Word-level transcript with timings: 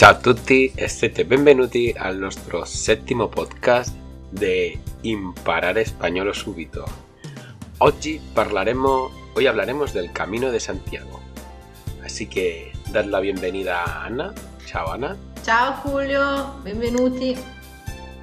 Ciao 0.00 0.12
a 0.12 0.16
tutti 0.16 0.72
e 0.74 0.88
siete 0.88 1.26
benvenuti 1.26 1.94
al 1.94 2.16
nostro 2.16 2.64
settimo 2.64 3.28
podcast 3.28 3.94
de 4.30 4.80
Imparare 5.02 5.82
Españolo 5.82 6.32
Subito. 6.32 6.86
Oggi 7.80 8.18
hoy 9.34 9.46
hablaremos 9.46 9.92
del 9.92 10.10
Camino 10.10 10.50
de 10.50 10.58
Santiago. 10.58 11.20
Así 12.02 12.26
que 12.26 12.72
dad 12.90 13.04
la 13.10 13.20
bienvenida 13.20 13.84
a 13.84 14.06
Ana. 14.06 14.32
Ciao 14.64 14.90
Ana. 14.90 15.14
Ciao 15.42 15.74
Julio, 15.82 16.54
benvenuti. 16.62 17.36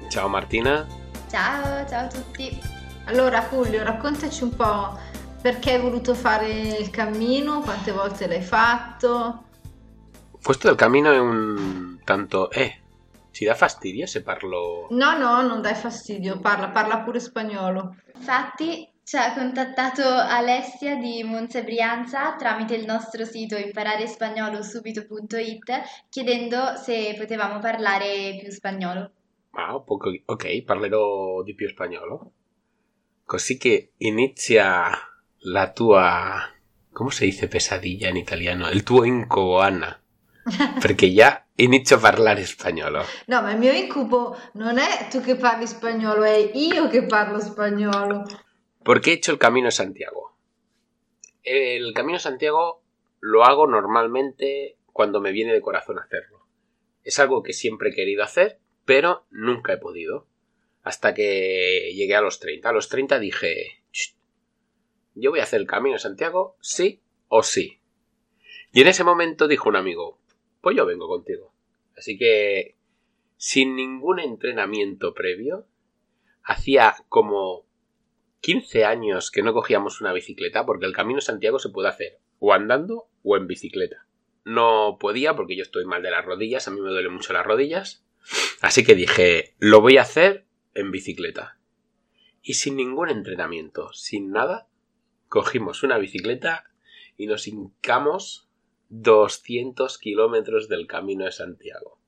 Ciao 0.08 0.28
Martina. 0.28 0.84
Ciao, 1.30 1.86
ciao 1.86 2.06
a 2.06 2.08
tutti. 2.08 2.60
Allora 3.04 3.46
Julio, 3.48 3.84
raccontaci 3.84 4.42
un 4.42 4.56
po' 4.56 4.98
perché 5.40 5.74
hai 5.74 5.80
voluto 5.80 6.16
fare 6.16 6.48
il 6.80 6.90
cammino, 6.90 7.60
quante 7.60 7.92
volte 7.92 8.26
l'hai 8.26 8.42
fatto. 8.42 9.44
Questo 10.48 10.68
del 10.68 10.78
cammino 10.78 11.12
è 11.12 11.18
un 11.18 11.98
tanto... 12.04 12.50
Eh, 12.50 12.80
ci 13.32 13.44
dà 13.44 13.54
fastidio 13.54 14.06
se 14.06 14.22
parlo... 14.22 14.86
No, 14.92 15.18
no, 15.18 15.46
non 15.46 15.60
dai 15.60 15.74
fastidio, 15.74 16.40
parla, 16.40 16.70
parla 16.70 17.00
pure 17.00 17.20
spagnolo. 17.20 17.96
Infatti 18.14 18.90
ci 19.04 19.18
ha 19.18 19.34
contattato 19.34 20.00
Alessia 20.02 20.96
di 20.96 21.22
Monza 21.22 21.60
Brianza 21.60 22.34
tramite 22.36 22.76
il 22.76 22.86
nostro 22.86 23.26
sito 23.26 23.58
imparerespagnolo.subito.it 23.58 25.82
chiedendo 26.08 26.76
se 26.76 27.14
potevamo 27.18 27.58
parlare 27.58 28.38
più 28.40 28.50
spagnolo. 28.50 29.10
Ah, 29.50 29.78
poco- 29.80 30.18
ok, 30.24 30.62
parlerò 30.62 31.42
di 31.42 31.54
più 31.54 31.68
spagnolo. 31.68 32.32
Così 33.26 33.58
che 33.58 33.90
inizia 33.98 34.88
la 35.40 35.70
tua... 35.72 36.40
¿Cómo 36.90 37.10
se 37.10 37.26
dice 37.26 37.48
pesadilla 37.48 38.08
en 38.08 38.16
italiano? 38.16 38.70
El 38.70 38.82
tuo 38.82 39.04
incubo, 39.04 39.60
Anna. 39.60 39.94
Perché 40.80 41.12
già 41.12 41.44
inizio 41.56 41.96
a 41.96 42.00
parlare 42.00 42.44
spagnolo. 42.44 43.04
No, 43.26 43.42
ma 43.42 43.52
il 43.52 43.58
mio 43.58 43.72
incubo 43.72 44.36
non 44.54 44.78
è 44.78 45.08
tu 45.10 45.20
che 45.20 45.36
parli 45.36 45.66
spagnolo, 45.66 46.22
è 46.22 46.50
io 46.54 46.88
che 46.88 47.04
parlo 47.04 47.40
spagnolo. 47.40 48.24
¿Por 48.82 49.00
qué 49.00 49.10
he 49.10 49.14
hecho 49.14 49.32
el 49.32 49.38
Camino 49.38 49.66
de 49.66 49.72
Santiago? 49.72 50.36
El 51.42 51.92
Camino 51.92 52.16
de 52.16 52.22
Santiago 52.22 52.82
lo 53.20 53.44
hago 53.44 53.66
normalmente 53.66 54.78
cuando 54.92 55.20
me 55.20 55.32
viene 55.32 55.52
de 55.52 55.60
corazón 55.60 55.98
hacerlo. 55.98 56.46
Es 57.02 57.18
algo 57.18 57.42
que 57.42 57.52
siempre 57.52 57.90
he 57.90 57.94
querido 57.94 58.22
hacer, 58.22 58.60
pero 58.84 59.26
nunca 59.30 59.72
he 59.72 59.78
podido. 59.78 60.26
Hasta 60.82 61.12
que 61.14 61.92
llegué 61.94 62.16
a 62.16 62.20
los 62.20 62.40
30. 62.40 62.68
A 62.68 62.72
los 62.72 62.88
30 62.88 63.18
dije, 63.18 63.82
"Ch, 63.90 64.16
yo 65.14 65.30
voy 65.30 65.40
a 65.40 65.42
hacer 65.42 65.60
el 65.60 65.66
Camino 65.66 65.94
de 65.94 66.00
Santiago, 66.00 66.56
sí 66.60 67.02
o 67.28 67.42
sí. 67.42 67.80
Y 68.72 68.82
en 68.82 68.88
ese 68.88 69.04
momento 69.04 69.48
dijo 69.48 69.68
un 69.68 69.76
amigo, 69.76 70.18
pues 70.60 70.76
yo 70.76 70.86
vengo 70.86 71.08
contigo. 71.08 71.54
Así 71.96 72.16
que, 72.18 72.76
sin 73.36 73.76
ningún 73.76 74.20
entrenamiento 74.20 75.14
previo, 75.14 75.66
hacía 76.42 76.94
como 77.08 77.66
15 78.40 78.84
años 78.84 79.30
que 79.30 79.42
no 79.42 79.52
cogíamos 79.52 80.00
una 80.00 80.12
bicicleta 80.12 80.64
porque 80.64 80.86
el 80.86 80.94
Camino 80.94 81.20
Santiago 81.20 81.58
se 81.58 81.70
puede 81.70 81.88
hacer 81.88 82.18
o 82.38 82.52
andando 82.52 83.08
o 83.22 83.36
en 83.36 83.46
bicicleta. 83.46 84.06
No 84.44 84.96
podía 84.98 85.36
porque 85.36 85.56
yo 85.56 85.62
estoy 85.62 85.84
mal 85.84 86.02
de 86.02 86.10
las 86.10 86.24
rodillas, 86.24 86.68
a 86.68 86.70
mí 86.70 86.80
me 86.80 86.90
duelen 86.90 87.12
mucho 87.12 87.32
las 87.32 87.44
rodillas. 87.44 88.04
Así 88.60 88.84
que 88.84 88.94
dije, 88.94 89.54
lo 89.58 89.80
voy 89.80 89.98
a 89.98 90.02
hacer 90.02 90.46
en 90.74 90.90
bicicleta. 90.90 91.58
Y 92.42 92.54
sin 92.54 92.76
ningún 92.76 93.10
entrenamiento, 93.10 93.92
sin 93.92 94.30
nada, 94.30 94.68
cogimos 95.28 95.82
una 95.82 95.98
bicicleta 95.98 96.64
y 97.16 97.26
nos 97.26 97.46
hincamos 97.48 98.47
200 98.88 99.98
kilómetros 99.98 100.68
del 100.68 100.86
Camino 100.86 101.24
de 101.24 101.32
Santiago. 101.32 101.98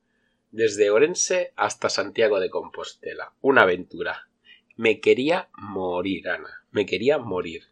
Desde 0.51 0.89
Orense 0.89 1.53
hasta 1.55 1.89
Santiago 1.89 2.39
de 2.39 2.49
Compostela. 2.49 3.33
Una 3.41 3.61
aventura. 3.61 4.27
Me 4.75 4.99
quería 4.99 5.49
morir, 5.57 6.27
Ana. 6.29 6.63
Me 6.71 6.85
quería 6.85 7.17
morir. 7.17 7.63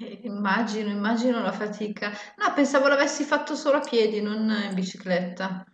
Eh, 0.00 0.20
Immagino, 0.24 0.90
immagino 0.90 1.40
la 1.40 1.52
fatica. 1.52 2.12
No, 2.38 2.54
pensavo 2.54 2.88
l'avessi 2.88 3.24
fatto 3.24 3.54
solo 3.54 3.78
a 3.78 3.80
piedi, 3.80 4.20
non 4.20 4.50
in 4.68 4.74
bicicletta. 4.74 5.64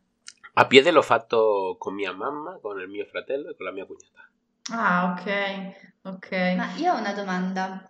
A 0.54 0.66
piede 0.66 0.90
l'ho 0.90 1.02
fatto 1.02 1.76
con 1.78 1.94
mia 1.94 2.12
mamma, 2.12 2.58
con 2.60 2.80
il 2.80 2.88
mio 2.88 3.04
fratello 3.04 3.50
e 3.50 3.56
con 3.56 3.66
la 3.66 3.72
mia 3.72 3.86
cognata. 3.86 4.28
Ah, 4.70 5.12
ok, 5.12 6.14
ok. 6.14 6.30
Ma 6.56 6.74
io 6.76 6.94
ho 6.94 6.98
una 6.98 7.12
domanda. 7.12 7.86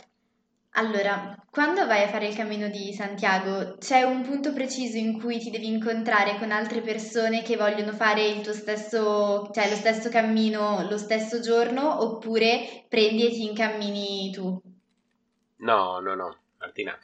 Allora, 0.79 1.35
quando 1.51 1.87
vai 1.87 2.03
a 2.03 2.09
fare 2.09 2.29
il 2.29 2.37
cammino 2.37 2.69
di 2.69 2.93
Santiago, 2.93 3.79
c'è 3.79 4.03
un 4.03 4.21
punto 4.21 4.53
preciso 4.53 4.99
in 4.99 5.19
cui 5.19 5.39
ti 5.39 5.49
devi 5.49 5.69
incontrare 5.69 6.37
con 6.37 6.51
altre 6.51 6.83
persone 6.83 7.43
che 7.43 7.57
vogliono 7.57 7.93
fare 7.93 8.27
il 8.27 8.43
tuo 8.43 8.53
stesso, 8.53 9.49
cioè 9.55 9.71
lo 9.71 9.75
stesso 9.75 10.11
cammino 10.11 10.87
lo 10.87 10.99
stesso 10.99 11.41
giorno, 11.41 12.03
oppure 12.03 12.85
prendi 12.91 13.25
e 13.25 13.31
ti 13.31 13.47
incammini 13.47 14.31
tu? 14.33 14.61
No, 15.61 16.01
no, 16.01 16.15
no, 16.15 16.41
Martina. 16.59 16.99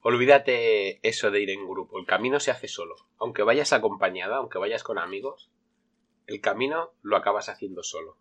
Olvídate 0.00 0.98
eso 1.00 1.30
de 1.30 1.40
ir 1.40 1.50
en 1.50 1.68
grupo. 1.68 2.00
El 2.00 2.04
camino 2.06 2.40
se 2.40 2.50
hace 2.50 2.66
solo. 2.66 2.96
Aunque 3.18 3.44
vayas 3.44 3.72
acompañada, 3.72 4.38
aunque 4.38 4.58
vayas 4.58 4.82
con 4.82 4.98
amigos, 4.98 5.52
el 6.26 6.40
camino 6.40 6.94
lo 7.02 7.16
acabas 7.16 7.48
haciendo 7.48 7.84
solo. 7.84 8.16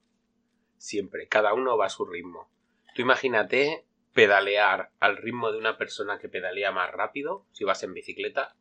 Siempre. 0.78 1.28
Cada 1.28 1.56
uno 1.56 1.78
va 1.78 1.88
a 1.88 1.90
su 1.90 2.06
ritmo. 2.06 2.48
Tú 2.94 3.02
imagínate 3.02 3.87
pedalear 4.18 4.90
al 5.00 5.16
ritmo 5.16 5.52
de 5.52 5.60
una 5.60 5.78
persona 5.78 6.18
que 6.18 6.28
pedalea 6.28 6.72
más 6.72 6.92
rápido, 6.92 7.46
si 7.52 7.66
vas 7.66 7.84
en 7.84 7.94
bicicleta, 7.94 8.56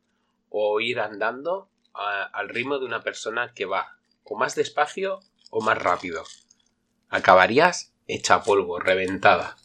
o 0.49 0.79
ir 0.81 0.99
andando 0.99 1.71
al 1.95 2.47
ritmo 2.49 2.77
de 2.77 2.85
una 2.85 3.01
persona 3.01 3.53
que 3.55 3.65
va 3.65 3.97
o 4.23 4.37
más 4.37 4.53
despacio 4.53 5.19
o 5.49 5.61
más 5.61 5.81
rápido. 5.81 6.23
Acabarías 7.09 7.95
hecha 8.05 8.43
polvo, 8.43 8.79
reventada. 8.79 9.57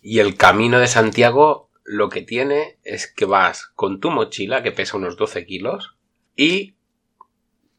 Y 0.00 0.20
el 0.20 0.36
camino 0.36 0.78
de 0.78 0.86
Santiago 0.86 1.72
lo 1.82 2.08
que 2.08 2.22
tiene 2.22 2.78
es 2.84 3.12
que 3.12 3.24
vas 3.24 3.66
con 3.74 3.98
tu 3.98 4.12
mochila 4.12 4.62
que 4.62 4.70
pesa 4.70 4.96
unos 4.96 5.16
12 5.16 5.44
kilos 5.44 5.96
y 6.36 6.76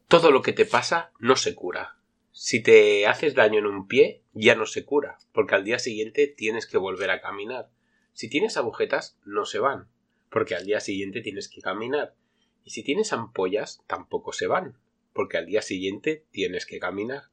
todo 0.06 0.30
lo 0.30 0.42
que 0.42 0.52
te 0.52 0.66
pasa 0.66 1.12
no 1.18 1.34
se 1.34 1.54
cura. 1.54 1.96
Si 2.40 2.62
te 2.62 3.04
haces 3.08 3.34
daño 3.34 3.58
en 3.58 3.66
un 3.66 3.88
pie, 3.88 4.22
ya 4.32 4.54
no 4.54 4.64
se 4.64 4.84
cura, 4.84 5.18
porque 5.32 5.56
al 5.56 5.64
día 5.64 5.80
siguiente 5.80 6.28
tienes 6.28 6.68
que 6.68 6.78
volver 6.78 7.10
a 7.10 7.20
caminar. 7.20 7.68
Si 8.12 8.30
tienes 8.30 8.56
agujetas, 8.56 9.18
no 9.24 9.44
se 9.44 9.58
van, 9.58 9.88
porque 10.30 10.54
al 10.54 10.64
día 10.64 10.78
siguiente 10.78 11.20
tienes 11.20 11.48
que 11.48 11.60
caminar. 11.60 12.14
Y 12.62 12.70
si 12.70 12.84
tienes 12.84 13.12
ampollas, 13.12 13.82
tampoco 13.88 14.32
se 14.32 14.46
van, 14.46 14.78
porque 15.12 15.36
al 15.36 15.46
día 15.46 15.62
siguiente 15.62 16.26
tienes 16.30 16.64
que 16.64 16.78
caminar. 16.78 17.24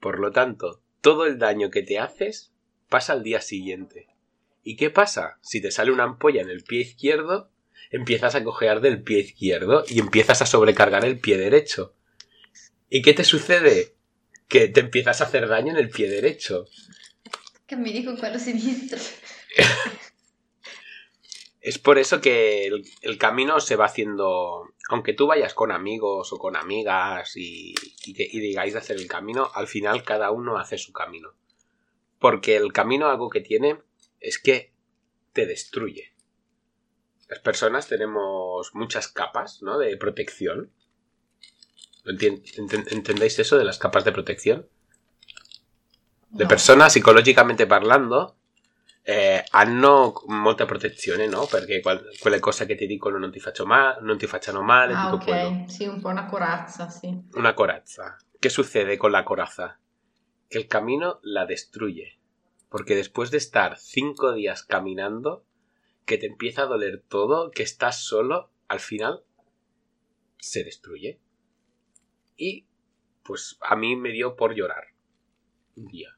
Por 0.00 0.18
lo 0.18 0.32
tanto, 0.32 0.80
todo 1.02 1.26
el 1.26 1.38
daño 1.38 1.70
que 1.70 1.82
te 1.82 1.98
haces 1.98 2.54
pasa 2.88 3.12
al 3.12 3.22
día 3.22 3.42
siguiente. 3.42 4.08
¿Y 4.62 4.76
qué 4.76 4.88
pasa? 4.88 5.38
Si 5.42 5.60
te 5.60 5.70
sale 5.70 5.92
una 5.92 6.04
ampolla 6.04 6.40
en 6.40 6.48
el 6.48 6.64
pie 6.64 6.80
izquierdo, 6.80 7.50
empiezas 7.90 8.34
a 8.34 8.42
cojear 8.42 8.80
del 8.80 9.02
pie 9.02 9.18
izquierdo 9.18 9.84
y 9.86 10.00
empiezas 10.00 10.40
a 10.40 10.46
sobrecargar 10.46 11.04
el 11.04 11.20
pie 11.20 11.36
derecho. 11.36 11.94
¿Y 12.88 13.02
qué 13.02 13.12
te 13.12 13.22
sucede? 13.22 13.95
Que 14.48 14.68
te 14.68 14.80
empiezas 14.80 15.20
a 15.20 15.24
hacer 15.24 15.48
daño 15.48 15.72
en 15.72 15.78
el 15.78 15.90
pie 15.90 16.08
derecho. 16.08 16.66
Cammini 17.66 18.04
con 18.04 18.16
quello 18.16 18.38
sinistro. 18.38 18.98
Es 21.60 21.78
por 21.78 21.98
eso 21.98 22.20
que 22.20 22.66
el, 22.66 22.84
el 23.02 23.18
camino 23.18 23.58
se 23.58 23.74
va 23.74 23.86
haciendo, 23.86 24.72
aunque 24.88 25.14
tú 25.14 25.26
vayas 25.26 25.52
con 25.52 25.72
amigos 25.72 26.32
o 26.32 26.38
con 26.38 26.54
amigas 26.54 27.32
y, 27.36 27.74
y 28.04 28.14
que- 28.14 28.28
y 28.30 28.38
digáis 28.38 28.74
de 28.74 28.78
hacer 28.78 28.96
el 28.98 29.08
camino, 29.08 29.50
al 29.52 29.66
final 29.66 30.04
cada 30.04 30.30
uno 30.30 30.58
hace 30.58 30.78
su 30.78 30.92
camino. 30.92 31.30
Porque 32.20 32.54
el 32.56 32.72
camino 32.72 33.08
algo 33.08 33.30
que 33.30 33.40
tiene 33.40 33.80
es 34.20 34.38
que 34.38 34.72
te 35.32 35.44
destruye. 35.44 36.14
Las 37.28 37.40
personas 37.40 37.88
tenemos 37.88 38.70
muchas 38.74 39.08
capas, 39.08 39.60
¿no? 39.60 39.76
De 39.76 39.96
protección. 39.96 40.72
¿Lo 42.06 42.12
entien- 42.12 42.40
enten- 42.56 42.86
¿Entendéis 42.92 43.36
eso 43.40 43.58
de 43.58 43.64
las 43.64 43.78
capas 43.78 44.04
de 44.04 44.12
protección? 44.12 44.68
Le 46.36 46.44
No. 46.44 46.48
persone 46.48 46.88
psicologicamente 46.88 47.66
parlando 47.66 48.36
eh, 49.08 49.44
hanno 49.52 50.12
molta 50.26 50.66
protezione, 50.66 51.26
no? 51.28 51.46
Perché 51.46 51.80
qual- 51.80 52.08
quelle 52.18 52.40
cose 52.40 52.66
che 52.66 52.74
ti 52.74 52.86
dicono 52.86 53.18
non 53.18 53.30
ti, 53.30 53.40
ma- 53.64 53.96
non 54.00 54.18
ti 54.18 54.26
facciano 54.26 54.62
male, 54.62 54.94
Ah, 54.94 55.08
tutto 55.10 55.24
quello. 55.24 55.48
ok, 55.62 55.70
sì, 55.70 55.86
un 55.86 56.00
po' 56.00 56.08
una 56.08 56.26
corazza, 56.26 56.88
sì. 56.88 57.16
Una 57.34 57.54
corazza. 57.54 58.16
¿Qué 58.40 58.50
sucede 58.50 58.96
con 58.98 59.12
la 59.12 59.22
coraza? 59.24 59.78
Que 60.48 60.58
el 60.58 60.66
camino 60.66 61.20
la 61.22 61.44
destruye. 61.46 62.18
Porque 62.68 62.96
después 62.96 63.30
de 63.30 63.38
estar 63.38 63.78
cinco 63.78 64.32
días 64.32 64.64
caminando, 64.64 65.44
que 66.04 66.18
te 66.18 66.26
empieza 66.26 66.62
a 66.62 66.66
doler 66.66 67.02
todo, 67.08 67.50
que 67.52 67.62
estás 67.62 68.00
solo, 68.04 68.50
al 68.68 68.80
final 68.80 69.22
se 70.38 70.64
destruye. 70.64 71.20
Y 72.36 72.66
pues 73.22 73.58
a 73.60 73.76
mí 73.76 73.96
me 73.96 74.10
dio 74.10 74.36
por 74.36 74.54
llorar. 74.54 74.84
Un 75.76 75.86
día. 75.86 76.16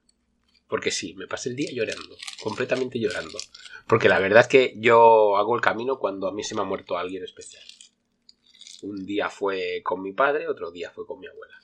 Porque 0.69 0.91
sí, 0.91 1.15
me 1.15 1.26
pasé 1.26 1.49
el 1.49 1.56
día 1.56 1.70
llorando, 1.73 2.17
completamente 2.43 3.00
llorando. 3.00 3.38
Porque 3.87 4.09
la 4.09 4.19
verdad 4.19 4.43
es 4.43 4.49
que 4.49 4.75
yo 4.79 5.37
hago 5.37 5.55
el 5.55 5.62
camino 5.62 5.99
cuando 5.99 6.29
a 6.29 6.32
mí 6.32 6.44
se 6.44 6.55
me 6.55 6.61
ha 6.61 6.65
muerto 6.65 6.99
alguien 6.99 7.25
especial. 7.25 7.65
Un 8.82 9.06
día 9.06 9.31
fue 9.31 9.81
con 9.82 10.03
mi 10.03 10.12
padre, 10.12 10.47
otro 10.47 10.70
día 10.70 10.91
fue 10.91 11.06
con 11.06 11.19
mi 11.19 11.26
abuela. 11.26 11.55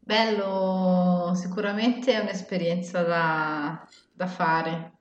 Bello, 0.00 1.32
sicuramente 1.36 2.12
è 2.12 2.18
un'esperienza 2.18 3.02
da, 3.02 3.88
da 4.12 4.26
fare 4.26 4.92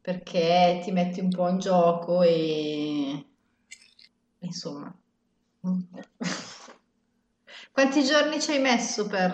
perché 0.00 0.80
ti 0.82 0.92
metti 0.92 1.20
un 1.20 1.28
po' 1.28 1.48
in 1.48 1.58
gioco 1.58 2.22
e 2.22 3.26
insomma. 4.38 4.94
Quanti 7.80 8.04
giorni 8.04 8.38
ci 8.42 8.50
hai 8.50 8.58
messo 8.58 9.06
per, 9.06 9.32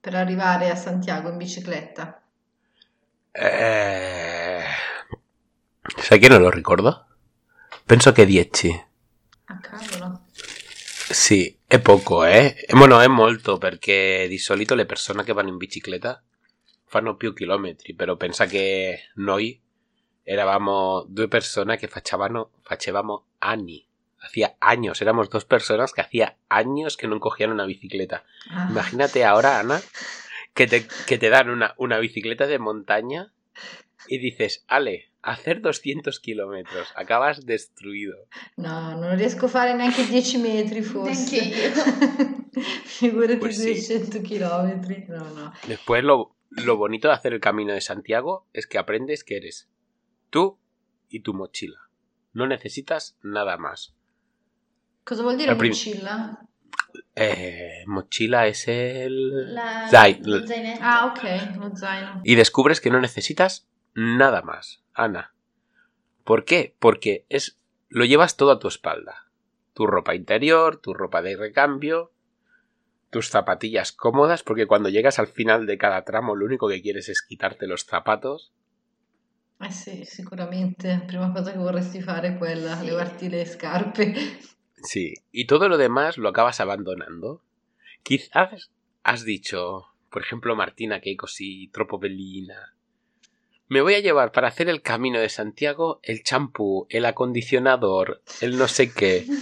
per 0.00 0.14
arrivare 0.14 0.70
a 0.70 0.74
Santiago 0.74 1.28
in 1.28 1.36
bicicletta? 1.36 2.22
Eh... 3.30 4.62
Sai 5.98 6.18
che 6.18 6.28
non 6.28 6.40
lo 6.40 6.48
ricordo? 6.48 7.08
Penso 7.84 8.10
che 8.12 8.24
10. 8.24 8.84
Ah, 9.44 9.60
cavolo. 9.60 10.22
Sì, 10.32 11.54
è 11.66 11.78
poco, 11.78 12.24
eh. 12.24 12.56
Bueno, 12.70 13.00
è 13.00 13.06
molto 13.06 13.58
perché 13.58 14.24
di 14.30 14.38
solito 14.38 14.74
le 14.74 14.86
persone 14.86 15.22
che 15.22 15.34
vanno 15.34 15.50
in 15.50 15.58
bicicletta 15.58 16.22
fanno 16.86 17.16
più 17.16 17.34
chilometri, 17.34 17.94
però 17.94 18.16
pensa 18.16 18.46
che 18.46 19.10
noi 19.16 19.60
eravamo 20.22 21.04
due 21.06 21.28
persone 21.28 21.76
che 21.76 21.86
facevano, 21.86 22.52
facevamo 22.62 23.26
anni. 23.40 23.86
Hacía 24.22 24.56
años, 24.60 25.02
éramos 25.02 25.30
dos 25.30 25.44
personas 25.44 25.92
que 25.92 26.00
hacía 26.00 26.38
años 26.48 26.96
que 26.96 27.08
no 27.08 27.18
cogían 27.20 27.50
una 27.50 27.66
bicicleta. 27.66 28.24
Ah. 28.48 28.68
Imagínate 28.70 29.24
ahora, 29.24 29.58
Ana, 29.58 29.80
que 30.54 30.66
te, 30.66 30.86
que 31.06 31.18
te 31.18 31.28
dan 31.28 31.50
una, 31.50 31.74
una 31.76 31.98
bicicleta 31.98 32.46
de 32.46 32.58
montaña 32.58 33.32
y 34.06 34.18
dices, 34.18 34.64
Ale, 34.68 35.12
hacer 35.22 35.60
200 35.60 36.18
kilómetros, 36.20 36.92
acabas 36.96 37.46
destruido. 37.46 38.26
No, 38.56 38.94
non 38.98 39.16
riesco 39.16 39.46
a 39.46 39.52
fare 39.52 39.74
neanche 39.74 40.06
10 40.06 40.42
metri 40.42 40.82
forse. 40.82 41.38
Figurati 42.98 43.38
Pues 43.38 43.58
sí. 43.58 43.74
200 43.74 44.22
chilometri. 44.22 45.06
No, 45.08 45.22
no. 45.30 45.52
Después 45.66 46.02
lo, 46.02 46.34
lo 46.50 46.76
bonito 46.76 47.08
de 47.08 47.14
hacer 47.14 47.32
el 47.32 47.40
camino 47.40 47.72
de 47.72 47.80
Santiago 47.80 48.46
es 48.52 48.66
que 48.66 48.78
aprendes 48.78 49.24
que 49.24 49.36
eres 49.36 49.70
tú 50.30 50.58
y 51.08 51.20
tu 51.20 51.34
mochila. 51.34 51.78
No 52.32 52.46
necesitas 52.46 53.16
nada 53.22 53.56
más. 53.56 53.94
Cosa 55.04 55.22
vuol 55.22 55.36
dire 55.36 55.54
mochilla? 55.54 56.14
Eh, 57.14 57.84
mochila 57.86 58.46
es 58.46 58.68
el... 58.68 59.56
La, 59.56 59.62
Zai- 59.90 60.20
lo 60.24 60.40
zainetto. 60.46 60.80
Ah, 60.80 61.06
ok, 61.06 61.22
lo 61.58 61.74
zaino. 61.76 62.20
Y 62.22 62.34
descubres 62.36 62.80
que 62.80 62.90
no 62.90 63.00
necesitas 63.00 63.66
nada 63.94 64.42
más, 64.42 64.82
Ana. 64.94 65.34
¿Por 66.24 66.44
qué? 66.44 66.74
Porque 66.78 67.26
es 67.28 67.58
lo 67.88 68.04
llevas 68.04 68.36
todo 68.36 68.52
a 68.52 68.58
tu 68.58 68.68
espalda. 68.68 69.26
Tu 69.74 69.86
ropa 69.86 70.14
interior, 70.14 70.76
tu 70.76 70.94
ropa 70.94 71.20
de 71.22 71.36
recambio, 71.36 72.12
tus 73.10 73.28
zapatillas 73.28 73.92
cómodas, 73.92 74.42
porque 74.42 74.66
cuando 74.66 74.88
llegas 74.88 75.18
al 75.18 75.26
final 75.26 75.66
de 75.66 75.76
cada 75.78 76.04
tramo 76.04 76.34
lo 76.34 76.46
único 76.46 76.68
que 76.68 76.80
quieres 76.80 77.08
es 77.08 77.22
quitarte 77.22 77.66
los 77.66 77.84
zapatos. 77.84 78.52
Eh 79.60 79.70
sì, 79.70 80.04
sicuramente. 80.04 80.88
La 80.88 81.04
prima 81.04 81.32
cosa 81.32 81.52
che 81.52 81.58
vorresti 81.58 82.00
fare 82.02 82.28
è 82.28 82.38
quella, 82.38 82.76
Sì. 82.76 82.86
levarti 82.86 83.28
le 83.28 83.44
scarpe. 83.44 84.14
Sí, 84.82 85.14
y 85.30 85.46
todo 85.46 85.68
lo 85.68 85.76
demás 85.78 86.18
lo 86.18 86.28
acabas 86.28 86.60
abandonando. 86.60 87.42
Quizás 88.02 88.70
has 89.02 89.24
dicho, 89.24 89.86
por 90.10 90.22
ejemplo, 90.22 90.56
Martina, 90.56 91.00
que 91.00 91.10
hay 91.10 91.16
così 91.16 91.68
troppo 91.68 91.98
bellina. 91.98 92.74
Me 93.68 93.80
voy 93.80 93.94
a 93.94 94.00
llevar 94.00 94.32
para 94.32 94.48
hacer 94.48 94.68
el 94.68 94.82
camino 94.82 95.18
de 95.20 95.28
Santiago 95.28 96.00
el 96.02 96.22
champú, 96.22 96.86
el 96.90 97.06
acondicionador, 97.06 98.22
el 98.40 98.58
no 98.58 98.68
sé 98.68 98.92
qué. 98.92 99.26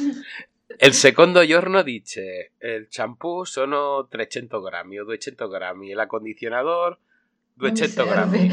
El 0.78 0.94
secondo 0.94 1.42
giorno 1.44 1.82
dice, 1.82 2.52
il 2.62 2.88
shampoo 2.88 3.44
sono 3.44 4.06
300 4.08 4.62
grammi 4.62 4.98
o 4.98 5.04
200 5.04 5.46
grammi, 5.46 5.92
l'accondizionador 5.92 6.96
Non 6.96 6.96
mi 6.96 7.09
200 7.60 7.90
serve. 8.06 8.10
grammi. 8.10 8.50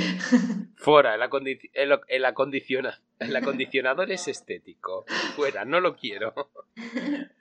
Fuera, 0.75 1.15
el, 1.15 1.21
acondi- 1.21 1.69
el- 1.74 2.00
el 2.07 2.25
acondiciona- 2.25 3.01
el 3.19 3.36
acondicionador 3.36 4.12
es 4.12 4.27
estético. 4.27 5.06
Fuera, 5.36 5.65
no 5.65 5.80
lo 5.80 5.95
quiero. 5.95 6.33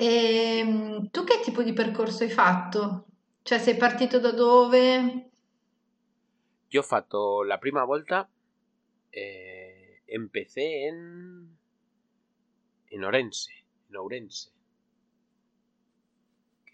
Ehm, 0.00 1.10
tu 1.10 1.24
che 1.24 1.40
tipo 1.42 1.62
di 1.62 1.72
percorso 1.72 2.22
hai 2.22 2.30
fatto? 2.30 3.06
Cioè, 3.42 3.58
sei 3.58 3.76
partito 3.76 4.20
da 4.20 4.30
dove? 4.30 5.30
Yo 6.68 6.82
fatto 6.82 7.42
la 7.42 7.58
prima 7.58 7.82
volta, 7.84 8.28
eh, 9.10 10.02
empecé 10.04 10.86
en, 10.86 11.56
en 12.90 13.04
Orense, 13.04 13.50
en 13.88 13.96
Ourense. 13.96 14.52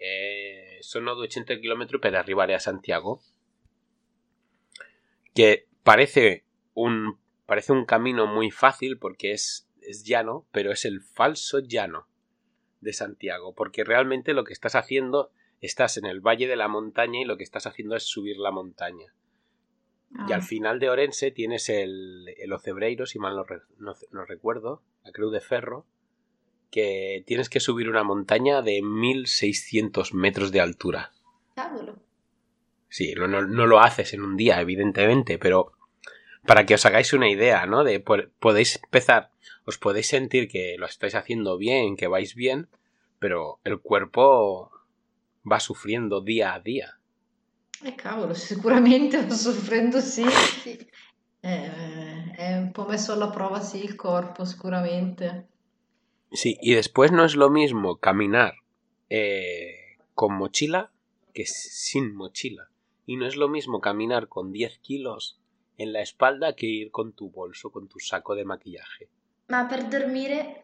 Che 0.09 0.79
sono 0.83 1.15
200 1.15 1.59
km 1.61 1.99
per 1.99 2.15
arrivare 2.15 2.53
a 2.55 2.59
Santiago. 2.59 3.23
Que 5.35 5.67
parece 5.83 6.45
un, 6.75 7.19
parece 7.47 7.73
un 7.73 7.85
camino 7.87 8.27
muy 8.27 8.51
fácil 8.51 8.99
porque 8.99 9.33
es, 9.33 9.67
es 9.81 10.05
llano, 10.05 10.47
pero 10.53 10.73
es 10.73 10.85
el 10.85 11.01
falso 11.01 11.61
llano 11.61 12.07
de 12.81 12.93
Santiago. 12.93 13.55
Porque 13.55 13.83
realmente 13.83 14.35
lo 14.35 14.45
que 14.45 14.53
estás 14.53 14.75
haciendo, 14.75 15.33
estás 15.61 15.97
en 15.97 16.05
el 16.05 16.21
valle 16.21 16.47
de 16.47 16.57
la 16.57 16.69
montaña 16.69 17.21
y 17.21 17.25
lo 17.25 17.37
que 17.39 17.45
estás 17.45 17.67
haciendo 17.67 17.97
es 17.97 18.03
subir 18.05 18.37
la 18.37 18.51
montaña. 18.51 19.15
Y 20.29 20.33
Ah, 20.33 20.37
al 20.37 20.43
final 20.43 20.79
de 20.81 20.91
Orense 20.91 21.31
tienes 21.31 21.69
el, 21.71 22.27
el 22.37 22.53
Ocebreiro, 22.53 23.07
si 23.07 23.19
mal 23.19 23.35
no, 23.35 23.45
re- 23.45 23.63
no- 23.79 23.97
no 24.13 24.25
recuerdo, 24.27 24.83
la 25.03 25.11
Creu 25.13 25.31
de 25.31 25.41
Ferro, 25.41 25.87
que 26.75 27.23
tienes 27.29 27.49
que 27.49 27.61
subir 27.61 27.89
una 27.89 28.03
montaña 28.03 28.61
de 28.61 28.83
1600 28.83 30.13
metros 30.13 30.51
de 30.51 30.61
altura. 30.61 31.13
Cavolo. 31.55 31.95
Sí, 32.89 33.15
no, 33.17 33.29
no- 33.29 33.47
no 33.47 33.67
lo 33.67 33.79
haces 33.79 34.13
en 34.13 34.23
un 34.23 34.37
día, 34.37 34.61
evidentemente, 34.61 35.39
pero 35.39 35.73
para 36.45 36.67
que 36.67 36.75
os 36.75 36.85
hagáis 36.85 37.13
una 37.13 37.29
idea, 37.31 37.65
¿no? 37.67 37.85
De 37.85 38.01
po- 38.01 38.29
podéis 38.41 38.81
empezar, 38.83 39.31
os 39.65 39.79
podéis 39.79 40.09
sentir 40.09 40.49
que 40.49 40.75
lo 40.77 40.87
estáis 40.87 41.15
haciendo 41.15 41.57
bien, 41.57 41.97
que 41.97 42.09
vais 42.09 42.35
bien, 42.35 42.69
pero 43.21 43.61
el 43.63 43.79
cuerpo 43.79 44.73
va 45.51 45.61
sufriendo 45.61 46.21
día 46.23 46.55
a 46.55 46.61
día. 46.61 46.99
eh, 47.85 47.95
cavolo, 47.95 48.35
sicuramente 48.35 49.31
soffrendo 49.31 50.01
sì. 50.01 50.27
Sì. 50.63 50.75
Eh, 51.41 52.33
è 52.37 52.57
un 52.57 52.73
po' 52.73 52.87
messo 52.87 53.13
alla 53.13 53.29
prova 53.29 53.61
sì 53.61 53.85
il 53.85 53.95
corpo, 53.95 54.45
sicuramente. 54.45 55.49
Sí, 56.35 56.59
y 56.61 56.75
después 56.75 57.13
no 57.13 57.25
es 57.25 57.37
lo 57.37 57.49
mismo 57.49 57.99
caminar 57.99 58.55
eh, 59.09 59.97
con 60.15 60.35
mochila 60.35 60.91
que 61.33 61.47
sin 61.47 62.15
mochila. 62.15 62.69
Y 63.07 63.17
no 63.17 63.27
es 63.27 63.37
lo 63.37 63.49
mismo 63.49 63.81
caminar 63.81 64.29
con 64.29 64.51
10 64.51 64.79
kilos 64.81 65.39
en 65.79 65.93
la 65.93 66.01
espalda 66.01 66.55
que 66.55 66.67
ir 66.67 66.91
con 66.91 67.13
tu 67.13 67.31
bolso, 67.31 67.71
con 67.71 67.89
tu 67.89 67.99
saco 68.01 68.35
de 68.35 68.45
maquillaje. 68.45 69.09
Ma 69.49 69.67
per 69.69 69.85
dormire... 69.85 70.63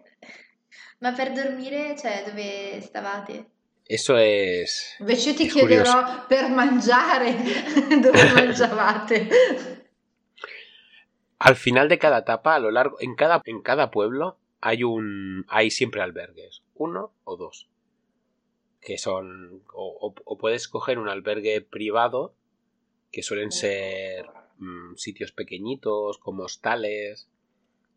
Ma 1.00 1.12
per 1.12 1.32
dormire, 1.32 1.96
cioè, 1.96 2.24
dove 2.26 2.80
stavate? 2.80 3.46
Eso 3.86 4.16
es... 4.18 4.96
Invece 5.00 5.34
ti 5.34 5.46
È 5.46 5.50
curioso. 5.50 5.92
chiederò 5.92 6.26
per 6.26 6.50
mangiare 6.50 7.36
dove 8.00 8.32
mangiavate. 8.34 9.28
Al 11.38 11.56
final 11.56 11.88
de 11.88 11.96
cada 11.96 12.18
etapa, 12.18 12.54
a 12.54 12.58
lo 12.58 12.70
largo, 12.70 13.00
en 13.00 13.14
cada, 13.14 13.40
en 13.44 13.62
cada 13.62 13.90
pueblo 13.90 14.38
hay 14.60 14.84
un, 14.84 15.44
hay 15.48 15.70
siempre 15.70 16.02
albergues, 16.02 16.62
uno 16.74 17.12
o 17.24 17.36
dos, 17.36 17.68
que 18.80 18.98
son, 18.98 19.62
o, 19.74 20.14
puedes 20.38 20.68
coger 20.68 20.98
un 20.98 21.08
albergue 21.08 21.60
privado, 21.60 22.34
que 23.12 23.22
suelen 23.22 23.52
ser 23.52 24.26
mm, 24.58 24.94
sitios 24.96 25.32
pequeñitos, 25.32 26.18
como 26.18 26.44
hostales, 26.44 27.28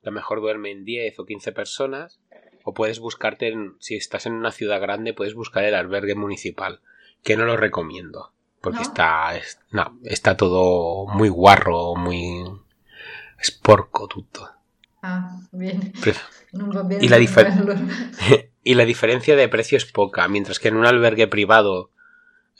a 0.04 0.08
lo 0.08 0.12
mejor 0.12 0.42
duermen 0.42 0.84
10 0.84 1.20
o 1.20 1.26
15 1.26 1.52
personas, 1.52 2.20
o 2.66 2.74
puedes 2.74 3.00
buscarte, 3.00 3.50
en- 3.50 3.76
si 3.80 3.96
estás 3.96 4.26
en 4.26 4.34
una 4.34 4.52
ciudad 4.52 4.82
grande, 4.82 5.14
puedes 5.14 5.34
buscar 5.36 5.64
el 5.64 5.76
albergue 5.76 6.16
municipal, 6.16 6.82
que 7.24 7.38
no 7.38 7.46
lo 7.46 7.56
recomiendo, 7.58 8.34
porque 8.62 8.78
¿No? 8.80 8.84
está, 8.84 9.38
es- 9.38 9.60
no, 9.72 10.00
está 10.04 10.36
todo 10.38 11.06
muy 11.08 11.30
guarro, 11.30 11.96
muy 11.96 12.44
sporco 13.42 14.08
tutto. 14.08 14.50
Ah, 15.04 15.40
va 15.52 15.58
bene 15.58 15.92
Y 17.00 17.10
la 17.10 17.18
y 18.64 18.76
diferencia 18.86 19.36
de 19.36 19.50
precio 19.50 19.78
es 19.78 19.86
poca, 19.86 20.28
mientras 20.28 20.60
que 20.60 20.70
en 20.70 20.78
un 20.78 20.86
albergue 20.86 21.28
privado 21.28 21.92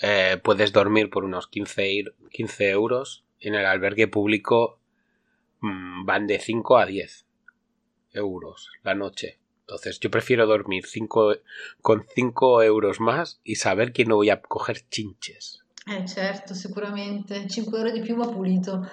eh, 0.02 0.40
puedes 0.44 0.74
dormir 0.74 1.10
por 1.10 1.24
unos 1.24 1.48
15, 1.48 1.88
ir- 1.90 2.14
15 2.32 2.70
euros, 2.70 3.24
en 3.40 3.56
el 3.56 3.66
albergue 3.66 4.08
público 4.08 4.80
mm, 5.62 6.06
van 6.06 6.28
de 6.28 6.40
5 6.40 6.78
a 6.78 6.86
10 6.86 7.26
euros 8.14 8.70
la 8.84 8.96
noche. 8.96 9.40
Entonces 9.62 10.00
yo 10.00 10.12
prefiero 10.12 10.46
dormir 10.46 10.86
cinco, 10.86 11.36
con 11.82 12.06
5 12.14 12.62
euros 12.62 13.00
más 13.00 13.40
y 13.44 13.56
saber 13.56 13.94
que 13.94 14.04
no 14.06 14.18
voy 14.18 14.30
a 14.30 14.42
coger 14.42 14.82
chinches. 14.90 15.62
Eh, 15.88 16.06
certo, 16.08 16.54
sicuramente. 16.54 17.48
5 17.50 17.78
euro 17.78 17.92
di 17.92 18.02
più 18.02 18.16
pulito. 18.18 18.84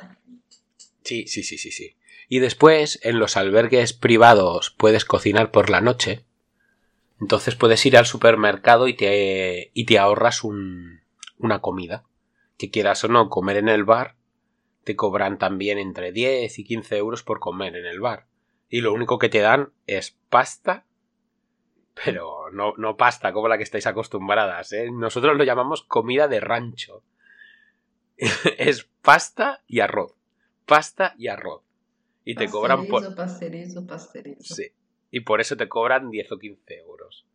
Sí, 1.02 1.26
sí, 1.26 1.42
sí, 1.42 1.58
sí, 1.58 1.70
sí. 1.72 1.96
Y 2.32 2.38
después, 2.38 3.00
en 3.02 3.18
los 3.18 3.36
albergues 3.36 3.92
privados 3.92 4.70
puedes 4.70 5.04
cocinar 5.04 5.50
por 5.50 5.68
la 5.68 5.80
noche. 5.80 6.24
Entonces 7.20 7.56
puedes 7.56 7.84
ir 7.84 7.96
al 7.96 8.06
supermercado 8.06 8.86
y 8.86 8.94
te, 8.94 9.72
y 9.74 9.84
te 9.84 9.98
ahorras 9.98 10.44
un, 10.44 11.00
una 11.38 11.60
comida. 11.60 12.04
Que 12.56 12.70
quieras 12.70 13.02
o 13.02 13.08
no 13.08 13.30
comer 13.30 13.56
en 13.56 13.68
el 13.68 13.82
bar, 13.82 14.14
te 14.84 14.94
cobran 14.94 15.38
también 15.38 15.78
entre 15.78 16.12
10 16.12 16.56
y 16.56 16.64
15 16.64 16.98
euros 16.98 17.24
por 17.24 17.40
comer 17.40 17.74
en 17.74 17.86
el 17.86 17.98
bar. 17.98 18.26
Y 18.68 18.80
lo 18.80 18.92
único 18.92 19.18
que 19.18 19.28
te 19.28 19.40
dan 19.40 19.72
es 19.88 20.16
pasta, 20.28 20.84
pero 22.04 22.48
no, 22.52 22.74
no 22.76 22.96
pasta 22.96 23.32
como 23.32 23.48
la 23.48 23.56
que 23.56 23.64
estáis 23.64 23.88
acostumbradas. 23.88 24.72
¿eh? 24.72 24.88
Nosotros 24.92 25.36
lo 25.36 25.42
llamamos 25.42 25.82
comida 25.82 26.28
de 26.28 26.38
rancho. 26.38 27.02
es 28.56 28.88
pasta 29.02 29.64
y 29.66 29.80
arroz. 29.80 30.14
Pasta 30.64 31.16
y 31.18 31.26
arroz. 31.26 31.64
Y 32.30 32.34
te 32.36 32.48
cobran 32.48 32.86
por... 32.86 33.12
Pasterizo, 33.16 33.84
pasterizo. 33.84 34.54
Sí. 34.54 34.70
Y 35.10 35.20
por 35.20 35.40
eso 35.40 35.56
te 35.56 35.68
cobran 35.68 36.10
10 36.10 36.30
o 36.30 36.38
15 36.38 36.78
euros. 36.78 37.26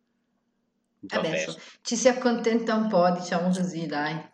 Entonces, 1.02 1.48
Adesso 1.48 1.58
ci 1.82 1.96
si 1.96 2.08
accontenta 2.08 2.74
un 2.74 2.88
po', 2.88 3.10
diciamo 3.12 3.48
così, 3.50 3.86
dai. 3.86 4.30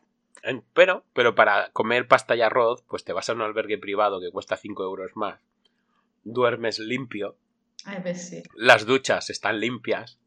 pero, 0.72 1.04
pero 1.12 1.34
para 1.34 1.70
comer 1.72 2.06
pasta 2.06 2.36
y 2.36 2.42
arroz, 2.42 2.84
pues 2.88 3.02
te 3.02 3.12
vas 3.12 3.28
a 3.28 3.32
un 3.32 3.42
albergue 3.42 3.76
privado 3.76 4.20
que 4.20 4.30
cuesta 4.30 4.56
5 4.56 4.84
euros 4.84 5.10
más. 5.16 5.40
Duermes 6.22 6.78
limpio. 6.78 7.36
Eh. 7.88 8.42
Las 8.54 8.86
duchas 8.86 9.30
están 9.30 9.58
limpias. 9.58 10.20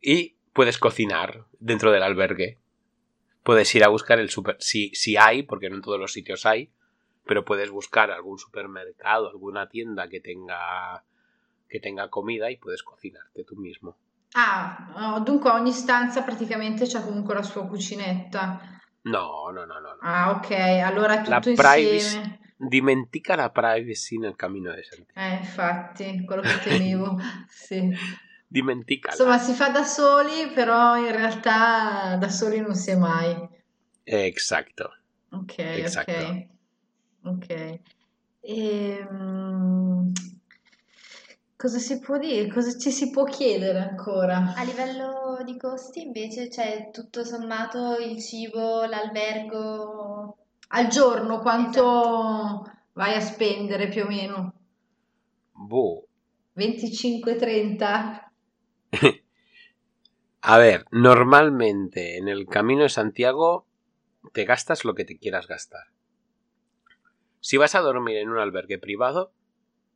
Y 0.00 0.34
puedes 0.52 0.78
cocinar 0.78 1.44
dentro 1.60 1.92
del 1.92 2.02
albergue. 2.02 2.58
Puedes 3.44 3.72
ir 3.76 3.84
a 3.84 3.88
buscar 3.88 4.18
el 4.18 4.30
super... 4.30 4.56
Si, 4.58 4.92
si 4.96 5.16
hay, 5.16 5.44
porque 5.44 5.70
no 5.70 5.76
en 5.76 5.82
todos 5.82 6.00
los 6.00 6.12
sitios 6.12 6.44
hay, 6.44 6.72
pero 7.26 7.44
puedes 7.44 7.70
buscar 7.70 8.10
algún 8.10 8.38
supermercado, 8.38 9.28
alguna 9.28 9.68
tienda 9.68 10.08
que 10.08 10.20
tenga 10.20 11.02
que 11.68 11.80
tenga 11.80 12.08
comida 12.08 12.48
y 12.50 12.56
puedes 12.58 12.82
cocinarte 12.84 13.42
tú 13.44 13.56
mismo. 13.56 13.96
Ah, 14.34 14.92
no, 14.96 15.20
dunque 15.20 15.48
ogni 15.48 15.72
stanza 15.72 16.22
praticamente 16.24 16.86
c'ha 16.86 17.02
comunque 17.02 17.34
la 17.34 17.42
sua 17.42 17.66
cucinetta. 17.66 18.60
No, 19.02 19.50
no, 19.50 19.66
no, 19.66 19.80
no. 19.80 19.94
no. 19.94 19.98
Ah, 20.02 20.30
ok, 20.30 20.50
allora 20.84 21.22
La 21.26 21.40
tutto 21.40 21.54
privacy- 21.54 21.94
insieme. 21.94 22.38
Dimentica 22.58 23.36
la 23.36 23.50
privacy 23.50 24.16
nel 24.18 24.34
camino 24.36 24.72
de 24.72 24.82
Santiago. 24.82 25.12
Eh, 25.20 25.36
infatti, 25.38 26.24
quello 26.24 26.42
che 26.42 26.58
temevo, 26.60 27.18
sì. 27.48 27.92
Dimenticala. 28.48 29.14
Insomma, 29.14 29.38
si 29.38 29.52
fa 29.52 29.68
da 29.70 29.82
soli, 29.84 30.52
però 30.54 30.96
in 30.96 31.10
realtà 31.10 32.16
da 32.16 32.28
soli 32.28 32.60
non 32.60 32.74
si 32.74 32.92
è 32.92 32.96
mai. 32.96 33.34
Exacto. 34.04 34.90
Ok, 35.32 35.54
ok. 35.84 36.46
Ok. 37.26 37.80
Ehm, 38.42 40.12
cosa 41.56 41.78
si 41.78 41.98
può 41.98 42.18
dire? 42.18 42.46
Cosa 42.48 42.78
ci 42.78 42.92
si 42.92 43.10
può 43.10 43.24
chiedere 43.24 43.80
ancora? 43.80 44.54
A 44.54 44.62
livello 44.62 45.42
di 45.44 45.56
costi 45.56 46.02
invece 46.02 46.46
c'è 46.46 46.90
tutto 46.92 47.24
sommato 47.24 47.96
il 47.96 48.22
cibo, 48.22 48.84
l'albergo. 48.84 50.36
Al 50.68 50.86
giorno 50.86 51.40
quanto 51.40 52.64
vai 52.92 53.14
a 53.14 53.20
spendere 53.20 53.88
più 53.88 54.04
o 54.04 54.06
meno? 54.06 54.52
Buh. 55.52 56.06
25-30? 56.54 58.30
A 60.48 60.58
ver, 60.58 60.84
normalmente 60.92 62.18
en 62.18 62.28
el 62.28 62.46
camino 62.46 62.82
de 62.82 62.88
Santiago 62.88 63.66
te 64.32 64.44
gastas 64.44 64.84
lo 64.84 64.94
que 64.94 65.04
te 65.04 65.18
quieras 65.18 65.48
gastar. 65.48 65.95
Si 67.46 67.58
vas 67.58 67.76
a 67.76 67.80
dormir 67.80 68.16
en 68.16 68.28
un 68.28 68.38
albergue 68.38 68.76
privado, 68.76 69.32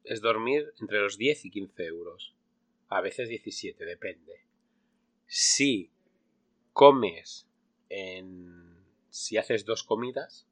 es 0.04 0.20
dormir 0.20 0.72
entre 0.80 1.00
los 1.00 1.18
10 1.18 1.46
y 1.46 1.50
15 1.50 1.84
euros. 1.84 2.32
A 2.88 3.00
veces 3.00 3.28
17, 3.28 3.84
depende. 3.84 4.44
Si 5.26 5.90
comes 6.72 7.48
en... 7.88 8.84
Si 9.10 9.36
haces 9.36 9.64
dos 9.64 9.82
comidas, 9.82 10.46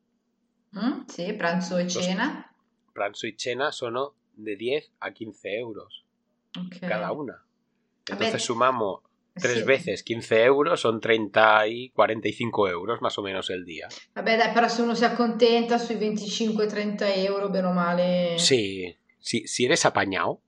Mm? 0.72 1.06
Sì, 1.08 1.32
pranzo 1.34 1.78
e 1.78 1.84
Dos- 1.84 2.04
cena. 2.04 2.52
pranzo 2.92 3.28
y 3.28 3.32
cena 3.38 3.70
son 3.70 3.94
de 4.34 4.56
10 4.56 4.90
a 4.98 5.12
15 5.14 5.56
euros 5.56 6.04
Ok. 6.58 6.80
cada 6.80 7.12
una. 7.12 7.44
Entonces 8.10 8.42
sumamos 8.44 9.02
tres 9.38 9.58
sì. 9.58 9.62
veces 9.64 10.02
15 10.02 10.44
euros, 10.44 10.80
son 10.80 11.00
30 11.00 11.66
y 11.68 11.90
45 11.90 12.68
euros 12.68 13.00
más 13.00 13.16
o 13.18 13.22
menos 13.22 13.50
el 13.50 13.64
día. 13.64 13.88
Vabbè, 14.14 14.36
dai, 14.36 14.52
però 14.52 14.68
se 14.68 14.82
uno 14.82 14.94
si 14.94 15.04
accontenta 15.04 15.78
sui 15.78 15.96
25-30 15.96 17.04
euro, 17.24 17.48
bene 17.50 17.66
o 17.68 17.72
male. 17.72 18.38
Sí, 18.38 18.94
sí, 19.18 19.46
si 19.46 19.64
eres 19.64 19.84
apañado, 19.84 20.40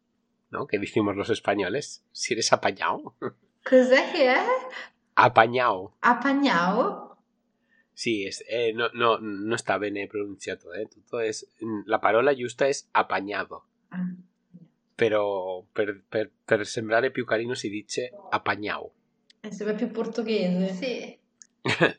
¿no? 0.50 0.66
Que 0.66 0.78
decimos 0.78 1.16
los 1.16 1.30
españoles, 1.30 2.02
si 2.12 2.34
eres 2.34 2.52
apañado, 2.52 3.14
Cos'è 3.62 4.10
che 4.12 4.34
è? 4.34 4.42
apañado. 5.14 5.92
Apagnao? 6.00 7.18
Sí, 7.92 8.24
es, 8.24 8.42
eh, 8.48 8.72
no, 8.72 8.88
no, 8.94 9.18
no 9.18 9.54
está 9.54 9.76
bene 9.76 10.06
pronunciado, 10.08 10.72
¿eh? 10.74 10.88
Es, 11.22 11.46
la 11.84 12.00
parola 12.00 12.32
giusta 12.32 12.66
es 12.68 12.88
apañado, 12.94 13.64
Ah. 13.90 14.06
Pero 15.00 15.64
per, 15.72 16.02
per, 16.06 16.30
per 16.44 16.66
sembrare 16.66 17.10
più 17.10 17.24
carino 17.24 17.54
si 17.54 17.70
dice 17.70 18.12
apañado. 18.30 18.92
Eh, 19.40 19.50
sembra 19.50 19.74
più 19.74 19.90
portoghese. 19.90 20.74
Sì, 20.74 21.18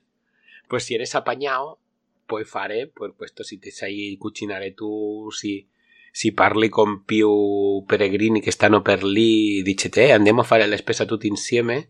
Pues 0.67 0.83
si 0.85 0.93
eres 0.93 1.15
apañado, 1.15 1.79
puoi 2.27 2.45
fare, 2.45 2.87
pues 2.93 3.11
questo 3.17 3.41
si 3.43 3.57
ti 3.57 3.71
sai 3.71 4.15
cucinare 4.19 4.73
tu, 4.75 5.29
si, 5.31 5.67
si 6.11 6.31
parli 6.31 6.69
con 6.69 7.03
più 7.03 7.83
peregrini 7.87 8.39
che 8.39 8.51
stanno 8.51 8.81
per 8.83 9.03
lì, 9.03 9.63
dicete, 9.63 10.05
eh, 10.05 10.11
andiamo 10.11 10.41
a 10.41 10.45
fare 10.45 10.67
la 10.67 10.77
spesa 10.77 11.05
tutti 11.05 11.25
insieme 11.27 11.89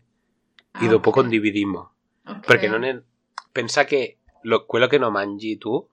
Ah, 0.72 0.84
e 0.84 0.88
dopo 0.88 1.10
ok. 1.10 1.14
condividimmo. 1.16 1.92
Ok. 2.24 2.46
Perché 2.46 2.66
non 2.66 2.82
è... 2.84 2.98
Pensa 3.52 3.84
che 3.84 4.16
lo- 4.44 4.64
quello 4.64 4.86
che 4.86 4.96
non 4.96 5.12
mangi 5.12 5.58
tu 5.58 5.86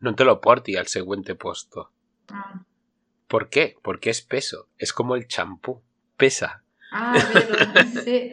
non 0.00 0.14
te 0.14 0.22
lo 0.24 0.38
porti 0.38 0.76
al 0.76 0.86
seguente 0.86 1.34
posto. 1.34 1.90
Ah. 2.26 2.62
¿Por 3.26 3.48
qué? 3.48 3.76
Porque 3.82 4.10
es 4.10 4.22
peso. 4.22 4.68
Es 4.78 4.92
como 4.92 5.16
el 5.16 5.26
champú. 5.26 5.82
Pesa. 6.16 6.64
Ah, 6.92 7.12
vero, 7.34 8.02
sì. 8.04 8.32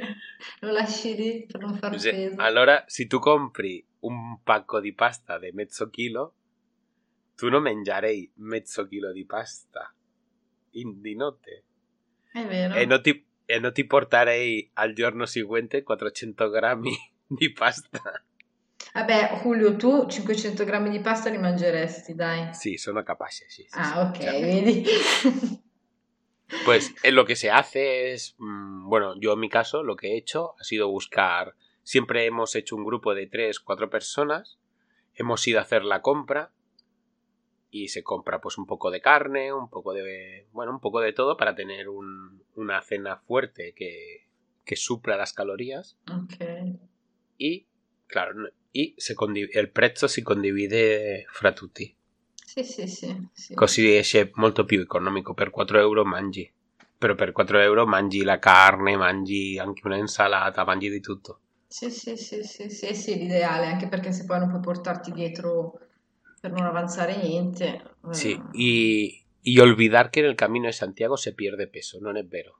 Lo 0.59 0.71
lasci 0.71 1.45
per 1.47 1.61
non 1.61 1.77
far 1.77 1.91
peso. 1.91 2.35
Allora, 2.37 2.83
si 2.87 3.07
tu 3.07 3.17
compri 3.17 3.83
un 4.01 4.41
pacco 4.43 4.79
di 4.79 4.93
pasta 4.93 5.39
di 5.39 5.51
mezzo 5.51 5.89
chilo, 5.89 6.35
tu 7.35 7.49
non 7.49 7.63
mangiarei 7.63 8.31
mezzo 8.35 8.85
chilo 8.85 9.11
di 9.11 9.25
pasta 9.25 9.91
in, 10.71 11.01
di 11.01 11.15
notte. 11.15 11.63
È 12.31 12.45
vero. 12.45 12.75
E 12.75 12.85
non 12.85 13.01
ti, 13.01 13.25
e 13.45 13.59
non 13.59 13.73
ti 13.73 13.85
porterei 13.85 14.69
al 14.73 14.93
giorno 14.93 15.25
seguente 15.25 15.81
400 15.81 16.49
grammi 16.49 16.95
di 17.25 17.51
pasta. 17.51 18.23
Vabbè, 18.93 19.39
Julio, 19.41 19.75
tu 19.77 20.05
500 20.05 20.65
grammi 20.65 20.89
di 20.89 20.99
pasta 20.99 21.29
li 21.29 21.37
mangeresti, 21.37 22.13
dai. 22.13 22.53
Sí, 22.53 22.77
sono 22.77 23.03
capace, 23.03 23.45
sí. 23.49 23.63
sí, 23.63 23.69
Ah, 23.79 24.01
ok, 24.09 24.17
claro. 24.17 24.39
vedi? 24.39 24.83
Pues 26.65 26.93
eh, 27.03 27.11
lo 27.13 27.25
que 27.25 27.37
se 27.37 27.49
hace 27.49 28.11
es, 28.11 28.35
mm, 28.37 28.87
bueno, 28.89 29.15
yo 29.19 29.33
en 29.33 29.39
mi 29.39 29.47
caso 29.49 29.83
lo 29.83 29.95
que 29.95 30.09
he 30.13 30.17
hecho 30.17 30.53
ha 30.59 30.63
sido 30.65 30.89
buscar, 30.89 31.55
siempre 31.81 32.25
hemos 32.25 32.55
hecho 32.55 32.75
un 32.75 32.83
grupo 32.83 33.15
de 33.15 33.25
tres, 33.25 33.59
cuatro 33.61 33.89
personas, 33.89 34.59
hemos 35.15 35.47
ido 35.47 35.59
a 35.59 35.63
hacer 35.63 35.85
la 35.85 36.01
compra 36.01 36.51
y 37.69 37.87
se 37.87 38.03
compra 38.03 38.41
pues 38.41 38.57
un 38.57 38.65
poco 38.65 38.91
de 38.91 38.99
carne, 38.99 39.53
un 39.53 39.69
poco 39.69 39.93
de, 39.93 40.45
bueno, 40.51 40.73
un 40.73 40.81
poco 40.81 40.99
de 40.99 41.13
todo 41.13 41.37
para 41.37 41.55
tener 41.55 41.87
un- 41.87 42.43
una 42.55 42.81
cena 42.81 43.15
fuerte 43.17 43.73
que, 43.73 44.27
que 44.65 44.75
supla 44.75 45.15
las 45.15 45.31
calorías 45.31 45.97
Ok. 46.11 46.35
y, 47.37 47.65
claro, 48.07 48.49
se 48.95 49.13
condiv- 49.13 49.49
el 49.55 49.69
prezzo 49.69 50.07
si 50.07 50.21
condivide 50.21 51.25
fra 51.29 51.51
tutti. 51.51 51.93
Sì, 52.33 52.63
sì, 52.63 52.87
sì. 52.87 53.27
sì. 53.31 53.53
Così 53.53 53.95
esce 53.95 54.31
molto 54.35 54.65
più 54.65 54.79
economico. 54.81 55.33
Per 55.33 55.49
4 55.49 55.79
euro 55.79 56.03
mangi. 56.05 56.49
Però 56.97 57.15
per 57.15 57.31
4 57.31 57.59
euro 57.59 57.85
mangi 57.87 58.23
la 58.23 58.37
carne, 58.39 58.95
mangi 58.95 59.57
anche 59.57 59.81
una 59.85 59.97
insalata, 59.97 60.63
mangi 60.63 60.89
di 60.89 60.99
tutto. 60.99 61.39
Sì, 61.67 61.89
sì, 61.89 62.17
sì, 62.17 62.43
sì, 62.43 62.69
sì, 62.69 62.93
sì, 62.93 63.15
l'ideale, 63.15 63.65
anche 63.67 63.87
perché 63.87 64.11
se 64.11 64.25
poi 64.25 64.39
non 64.39 64.49
puoi 64.49 64.61
portarti 64.61 65.11
dietro 65.11 65.79
per 66.39 66.51
non 66.51 66.65
avanzare 66.65 67.15
niente. 67.15 67.81
Sí, 68.11 68.37
y, 68.53 69.23
y 69.41 69.59
olvidar 69.59 70.11
que 70.11 70.19
en 70.19 70.25
el 70.25 70.35
camino 70.35 70.67
de 70.67 70.73
Santiago 70.73 71.15
se 71.15 71.33
pierde 71.33 71.67
peso, 71.67 71.97
non 72.01 72.17
è 72.17 72.25
vero. 72.25 72.59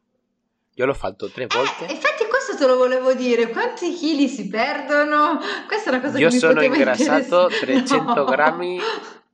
Io 0.76 0.86
l'ho 0.86 0.94
fatto 0.94 1.30
tre 1.30 1.44
Eh, 1.44 1.48
volte. 1.48 1.92
infatti 1.92 2.21
questo 2.44 2.56
te 2.58 2.70
lo 2.70 2.78
volevo 2.78 3.14
dire, 3.14 3.50
quanti 3.50 3.94
chili 3.94 4.28
si 4.28 4.48
perdono? 4.48 5.40
Questa 5.68 5.92
è 5.92 5.94
una 5.94 6.02
cosa 6.02 6.18
Io 6.18 6.28
che 6.28 6.34
mi 6.34 6.40
sono 6.40 6.62
ingrassato 6.64 7.12
interessare. 7.14 7.60
300 7.60 8.14
No. 8.22 8.24
grammi 8.26 8.80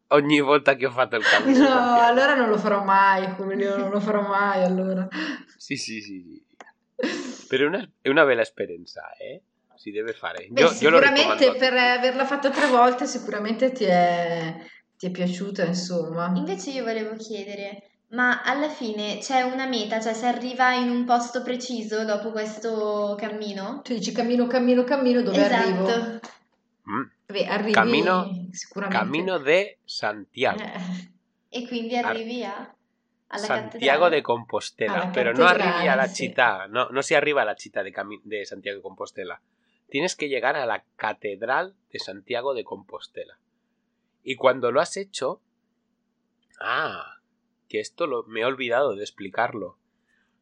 ogni 0.07 0.41
volta 0.41 0.75
che 0.75 0.85
ho 0.85 0.91
fatto 0.91 1.15
il 1.15 1.23
cammino 1.23 1.53
di 1.53 1.59
No, 1.59 2.01
allora 2.01 2.35
non 2.35 2.49
lo 2.49 2.57
farò 2.57 2.83
mai, 2.83 3.25
Julio, 3.37 3.77
non 3.77 3.89
lo 3.89 3.99
farò 3.99 4.21
mai 4.21 4.63
allora. 4.63 5.07
Sì, 5.57 5.75
sì, 5.77 6.01
sì. 6.01 6.43
sì. 6.99 7.45
Però 7.47 7.63
è 7.63 7.67
una, 7.67 7.89
è 8.01 8.09
una 8.09 8.25
bella 8.25 8.41
esperienza, 8.41 9.13
eh? 9.17 9.41
Si 9.75 9.91
deve 9.91 10.11
fare. 10.13 10.47
Beh, 10.49 10.61
Io, 10.61 10.67
io 10.67 10.73
sicuramente 10.73 11.47
a 11.47 11.53
per 11.53 11.73
averla 11.73 12.25
fatta 12.25 12.49
tre 12.49 12.67
volte 12.67 13.05
sicuramente 13.05 13.71
ti 13.71 13.85
è, 13.85 14.55
Ti 14.97 15.07
è 15.07 15.11
piaciuto, 15.11 15.61
insomma? 15.61 16.33
Invece 16.35 16.71
io 16.71 16.83
volevo 16.83 17.15
chiedere, 17.15 17.83
ma 18.09 18.41
alla 18.43 18.69
fine 18.69 19.17
c'è 19.19 19.41
una 19.41 19.65
meta, 19.67 19.99
cioè 19.99 20.13
si 20.13 20.25
arriva 20.25 20.73
in 20.73 20.89
un 20.89 21.05
posto 21.05 21.41
preciso 21.43 22.05
dopo 22.05 22.31
questo 22.31 23.15
cammino? 23.17 23.81
Tu 23.83 23.93
dici 23.95 24.11
cammino, 24.11 24.47
cammino, 24.47 24.83
cammino, 24.83 25.21
dove 25.21 25.43
arrivo? 25.43 25.87
Esatto. 25.87 26.27
Mm. 26.89 27.03
Beh, 27.25 27.45
arrivi 27.47 27.71
Camino- 27.73 28.47
sicuramente. 28.51 29.03
Camino 29.03 29.37
de 29.39 29.77
Santiago. 29.83 30.61
Eh, 30.63 31.15
E 31.49 31.67
quindi 31.67 31.97
arrivi 31.97 32.43
a, 32.45 32.55
alla 33.27 33.41
Santiago 33.43 33.69
cattedrale. 33.71 34.15
de 34.15 34.21
Compostela, 34.21 34.93
Alla 35.01 35.07
pero 35.11 35.31
no 35.33 35.43
cattedrale, 35.43 35.69
arrivi 35.73 35.87
a 35.89 35.95
la 35.95 36.07
sí. 36.07 36.15
città, 36.15 36.65
no, 36.69 36.87
no 36.91 37.01
se 37.01 37.15
arriba 37.15 37.41
a 37.41 37.45
la 37.45 37.55
città 37.55 37.81
de, 37.83 37.91
Cami- 37.91 38.21
de 38.23 38.45
Santiago 38.45 38.77
de 38.77 38.83
Compostela. 38.83 39.41
Tienes 39.89 40.15
que 40.15 40.27
llegar 40.29 40.55
a 40.55 40.65
la 40.65 40.81
Catedral 40.95 41.73
de 41.89 41.99
Santiago 41.99 42.53
de 42.53 42.63
Compostela. 42.63 43.37
Y 44.23 44.35
cuando 44.35 44.71
lo 44.71 44.79
has 44.79 44.95
hecho... 44.97 45.41
Ah, 46.59 47.16
que 47.67 47.79
esto 47.79 48.07
lo, 48.07 48.23
me 48.23 48.41
he 48.41 48.45
olvidado 48.45 48.95
de 48.95 49.03
explicarlo. 49.03 49.77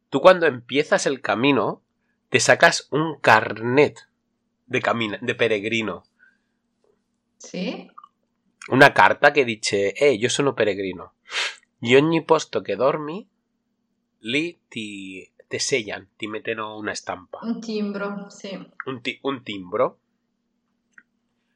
Tú 0.10 0.22
cuando 0.22 0.46
empiezas 0.46 1.06
el 1.06 1.22
camino, 1.22 1.82
te 2.30 2.40
sacas 2.40 2.88
un 2.92 3.20
carnet 3.20 4.08
de, 4.68 4.82
camina- 4.82 5.20
de 5.22 5.36
peregrino. 5.36 6.04
Sì? 7.38 7.90
Una 8.70 8.94
carta 8.94 9.32
che 9.32 9.44
dice, 9.44 9.94
eh, 9.94 10.14
io 10.14 10.30
sono 10.30 10.54
peregrino. 10.54 11.14
Y 11.82 11.96
ogni 11.96 12.24
posto 12.24 12.62
che 12.62 12.76
dormi, 12.76 13.28
lì 14.20 14.60
ti, 14.68 15.30
te 15.48 15.60
sellan, 15.60 16.10
ti 16.18 16.28
mettono 16.28 16.78
una 16.78 16.96
stampa, 16.96 17.40
Un 17.44 17.60
timbro, 17.60 18.30
sì. 18.30 18.58
un, 18.86 19.02
ti- 19.02 19.20
un 19.24 19.44
timbro. 19.44 20.00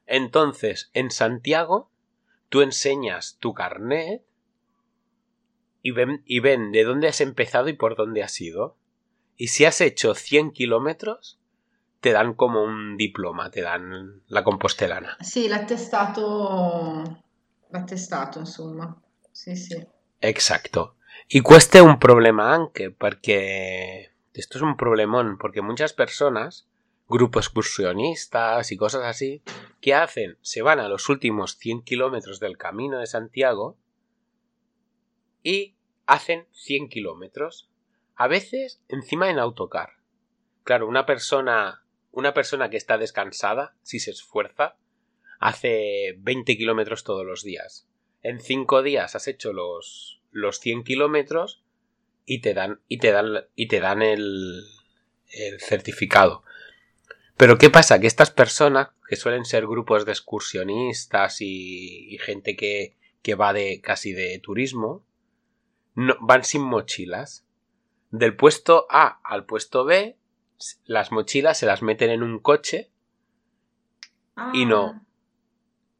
Entonces, 0.05 0.89
en 0.93 1.09
Santiago, 1.11 1.89
tú 2.49 2.61
enseñas 2.61 3.37
tu 3.39 3.53
carnet 3.53 4.23
y 5.81 5.91
ven, 5.91 6.23
y 6.25 6.39
ven 6.39 6.71
de 6.71 6.83
dónde 6.83 7.07
has 7.07 7.21
empezado 7.21 7.69
y 7.69 7.73
por 7.73 7.95
dónde 7.95 8.23
has 8.23 8.39
ido. 8.41 8.75
Y 9.37 9.47
si 9.47 9.65
has 9.65 9.81
hecho 9.81 10.15
100 10.15 10.51
kilómetros, 10.51 11.39
te 12.01 12.11
dan 12.11 12.33
como 12.33 12.63
un 12.63 12.97
diploma, 12.97 13.51
te 13.51 13.61
dan 13.61 14.21
la 14.27 14.43
compostelana. 14.43 15.17
Sì, 15.21 15.47
l'attestato... 15.47 17.23
L'attestato, 17.71 18.39
insomma. 18.39 18.99
Sì, 19.31 19.55
sì. 19.55 19.85
Exacto. 20.21 20.95
Y 21.27 21.41
cuesta 21.41 21.83
un 21.83 21.99
problema 21.99 22.53
anche, 22.53 22.89
porque 22.89 24.11
esto 24.33 24.57
es 24.57 24.63
un 24.63 24.75
problemón, 24.75 25.37
porque 25.37 25.61
muchas 25.61 25.93
personas, 25.93 26.67
grupos 27.07 27.45
excursionistas 27.45 28.71
y 28.71 28.77
cosas 28.77 29.03
así, 29.03 29.43
¿qué 29.81 29.93
hacen? 29.93 30.37
Se 30.41 30.61
van 30.61 30.79
a 30.79 30.87
los 30.87 31.09
últimos 31.09 31.57
100 31.57 31.83
kilómetros 31.83 32.39
del 32.39 32.57
camino 32.57 32.99
de 32.99 33.05
Santiago 33.05 33.77
y 35.43 35.75
hacen 36.05 36.47
100 36.53 36.89
kilómetros. 36.89 37.69
A 38.15 38.27
veces 38.27 38.81
encima 38.87 39.29
en 39.29 39.39
autocar. 39.39 39.93
Claro, 40.63 40.87
una 40.87 41.05
persona, 41.05 41.83
una 42.11 42.33
persona 42.33 42.69
que 42.69 42.77
está 42.77 42.97
descansada, 42.97 43.75
si 43.83 43.99
se 43.99 44.11
esfuerza, 44.11 44.77
hace 45.39 46.15
20 46.19 46.57
kilómetros 46.57 47.03
todos 47.03 47.25
los 47.25 47.43
días. 47.43 47.87
En 48.21 48.41
5 48.41 48.83
días 48.83 49.15
has 49.15 49.27
hecho 49.27 49.53
los, 49.53 50.21
los 50.31 50.59
100 50.59 50.83
kilómetros 50.83 51.63
y 52.25 52.41
te 52.41 52.53
dan, 52.53 52.81
y 52.87 52.99
te 52.99 53.11
dan, 53.11 53.45
y 53.55 53.67
te 53.67 53.79
dan 53.79 54.01
el, 54.01 54.63
el 55.31 55.61
certificado. 55.61 56.43
Pero 57.37 57.57
¿qué 57.57 57.69
pasa? 57.69 57.99
Que 57.99 58.07
estas 58.07 58.31
personas, 58.31 58.89
que 59.07 59.15
suelen 59.15 59.45
ser 59.45 59.65
grupos 59.65 60.05
de 60.05 60.11
excursionistas 60.11 61.39
y, 61.39 62.13
y 62.13 62.17
gente 62.17 62.57
que, 62.57 62.97
que 63.21 63.35
va 63.35 63.53
de 63.53 63.79
casi 63.81 64.11
de 64.11 64.39
turismo, 64.39 65.05
no, 65.95 66.15
van 66.21 66.43
sin 66.43 66.61
mochilas. 66.61 67.45
Del 68.11 68.35
puesto 68.35 68.87
A 68.89 69.19
al 69.23 69.45
puesto 69.45 69.85
B, 69.85 70.17
las 70.85 71.11
mochilas 71.11 71.57
se 71.57 71.65
las 71.65 71.81
meten 71.81 72.09
en 72.09 72.23
un 72.23 72.39
coche 72.39 72.89
Y 74.53 74.65
no. 74.65 75.05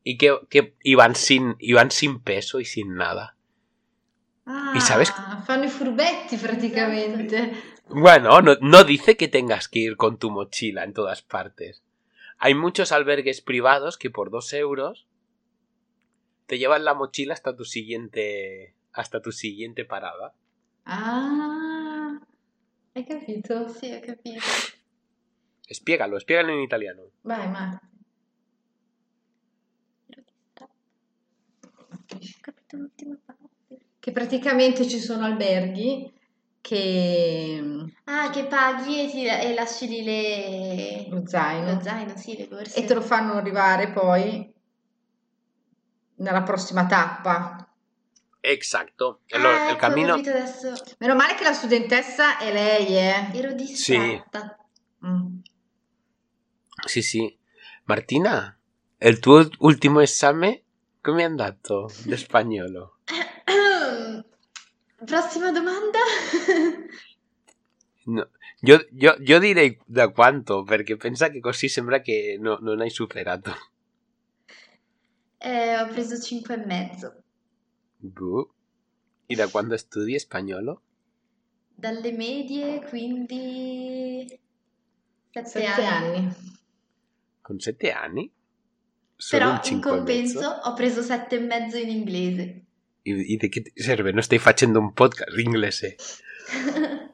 y 0.04 0.17
que, 0.17 0.39
que 0.49 0.75
y 0.82 0.95
van 0.95 1.15
sin, 1.15 1.56
sin 1.89 2.19
peso 2.21 2.60
y 2.60 2.65
sin 2.65 2.95
nada. 2.95 3.36
Ah, 4.45 4.73
¿Y 4.75 4.82
sabes? 4.82 5.12
fanno 5.45 5.65
i 5.65 5.69
furbetti 5.69 6.38
praticamente. 6.38 7.54
Bueno, 7.89 8.41
no, 8.41 8.56
no 8.62 8.84
dice 8.84 9.17
que 9.17 9.28
tengas 9.28 9.67
que 9.67 9.80
ir 9.80 9.97
con 9.97 10.17
tu 10.17 10.32
mochila 10.32 10.84
en 10.84 10.93
todas 10.93 11.21
partes. 11.21 11.84
Hay 12.39 12.56
muchos 12.56 12.91
albergues 12.91 13.41
privados 13.41 13.97
que 13.97 14.10
por 14.10 14.32
dos 14.32 14.54
euros 14.54 15.06
te 16.47 16.58
llevan 16.58 16.86
la 16.86 16.93
mochila 16.95 17.34
hasta 17.34 17.56
tu 17.56 17.65
siguiente 17.65 18.73
hasta 18.91 19.19
tu 19.19 19.32
siguiente 19.32 19.86
parada. 19.86 20.34
Ah, 20.84 22.19
hai 22.93 23.06
capito? 23.06 23.67
Sì, 23.67 23.91
ho 23.91 23.99
capito. 23.99 24.45
Espiégalo, 25.67 26.17
espiégalo 26.17 26.52
en 26.52 26.62
italiano. 26.62 27.12
Vai, 27.21 27.47
Marti. 27.47 27.88
Ho 31.88 32.39
capito 32.41 32.78
l'ultima 32.78 33.17
parte. 33.23 33.86
Che 33.99 34.12
praticamente 34.12 34.88
ci 34.88 34.99
sono 34.99 35.25
alberghi 35.25 36.12
che... 36.62 37.86
Ah, 38.06 38.30
che 38.30 38.45
paghi 38.45 39.06
e, 39.06 39.10
ti, 39.10 39.25
e 39.25 39.54
lasci 39.54 39.88
lì 39.88 40.04
le... 40.04 41.08
lo 41.10 41.25
zaino 41.28 41.73
lo 41.73 41.82
zaino, 41.82 42.17
sì, 42.17 42.38
le 42.38 42.47
borse. 42.47 42.80
e 42.80 42.86
te 42.86 42.93
lo 42.93 43.02
fanno 43.02 43.34
arrivare 43.34 43.91
poi 43.91 44.54
nella 46.15 46.43
prossima 46.43 46.86
tappa. 46.86 47.68
Exacto. 48.41 49.21
El, 49.28 49.45
Ah, 49.45 49.75
capito 49.75 50.12
adesso. 50.12 50.73
Meno 50.99 51.15
male 51.15 51.36
che 51.36 51.43
la 51.43 51.54
studentessa 51.54 52.38
è 52.38 52.52
lei, 52.52 52.97
eh. 52.97 53.38
Ero 53.38 53.54
distratta. 53.54 54.58
Mm. 55.06 55.39
Sí, 56.86 57.02
sí. 57.02 57.38
Martina, 57.84 58.58
el 58.99 59.19
tuo 59.19 59.47
ultimo 59.60 59.99
esame 59.99 60.63
come 61.02 61.21
è 61.21 61.25
andato 61.25 61.91
di 62.04 62.15
spagnolo? 62.15 62.99
Prossima 65.06 65.52
domanda. 65.52 65.99
No, 68.06 68.30
io, 68.62 68.88
io, 68.91 69.15
io 69.19 69.39
direi 69.39 69.80
da 69.86 70.10
quanto, 70.10 70.63
perché 70.63 70.97
pensa 70.97 71.30
che 71.30 71.39
così 71.39 71.67
sembra 71.67 72.02
che 72.02 72.38
no- 72.39 72.58
non 72.62 72.80
hai 72.82 72.89
superato. 72.89 73.56
Eh, 75.38 75.80
ho 75.80 75.88
preso 75.88 76.19
5 76.19 76.54
e 76.54 76.65
mezzo. 76.65 77.23
Boh. 78.00 78.54
E 79.26 79.36
da 79.36 79.48
quando 79.48 79.78
studi 79.78 80.18
spagnolo? 80.18 80.82
Dalle 81.76 82.12
medie, 82.12 82.82
quindi... 82.88 84.26
Sette, 85.32 85.48
Sette 85.48 85.84
anni. 85.86 86.18
anni. 86.18 86.36
Con 87.42 87.60
sette 87.60 87.92
anni? 87.92 88.32
Solo 89.16 89.44
Però 89.44 89.62
in 89.70 89.82
compenso 89.82 90.48
ho 90.48 90.74
preso 90.74 91.02
sette 91.02 91.36
e 91.36 91.40
mezzo 91.40 91.78
in 91.78 91.90
inglese. 91.90 92.64
E, 93.02 93.14
di 93.14 93.50
che 93.50 93.62
ti 93.62 93.72
serve? 93.76 94.12
Non 94.12 94.24
stai 94.24 94.40
facendo 94.40 94.80
un 94.80 94.94
podcast 94.94 95.38
in 95.38 95.46
inglese? 95.46 95.96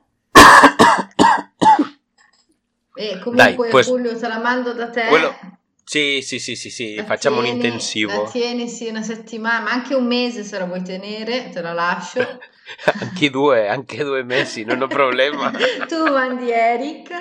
E 2.98 3.20
comunque 3.20 3.36
Dai, 3.36 3.56
pues- 3.56 3.88
Giulio 3.88 4.18
te 4.18 4.26
la 4.26 4.40
mando 4.40 4.72
da 4.72 4.90
te. 4.90 5.08
Quello- 5.08 5.34
Sì, 5.88 6.22
sì, 6.24 6.40
sì, 6.40 6.56
sì, 6.56 6.72
sì, 6.72 7.04
facciamo 7.06 7.38
un 7.38 7.44
tieni- 7.44 7.58
intensivo. 7.60 8.24
La 8.24 8.30
tieni 8.32 8.68
sì 8.68 8.88
una 8.88 9.04
settimana, 9.04 9.64
ma 9.64 9.72
anche 9.72 9.94
un 9.94 10.08
mese 10.08 10.44
se 10.44 10.58
la 10.58 10.66
vuoi 10.66 10.82
tenere, 10.82 11.50
te 11.50 11.62
la 11.62 11.74
lascio. 11.74 12.40
anche 13.00 13.30
due, 13.30 13.68
anche 13.70 14.04
due 14.04 14.24
mesi, 14.24 14.64
non 14.64 14.82
ho 14.82 14.88
problema. 14.88 15.52
tu 15.88 16.04
mandi 16.12 16.50
Eric 16.50 17.12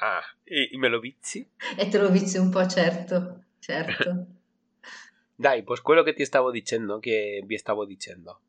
Ah, 0.00 0.22
e, 0.44 0.70
me 0.78 0.88
lo 0.88 1.00
vizi? 1.00 1.44
e 1.76 1.88
te 1.88 1.98
lo 1.98 2.08
vizi 2.10 2.38
un 2.38 2.50
po', 2.50 2.66
certo, 2.68 3.42
certo. 3.58 4.26
Dai, 5.38 5.62
pues 5.64 5.80
quello 5.80 6.04
que 6.04 6.12
te 6.14 6.22
estaba 6.22 6.52
diciendo, 6.52 7.00
que 7.00 7.42
vi 7.44 7.56
estaba 7.56 7.84
diciendo. 7.84 8.40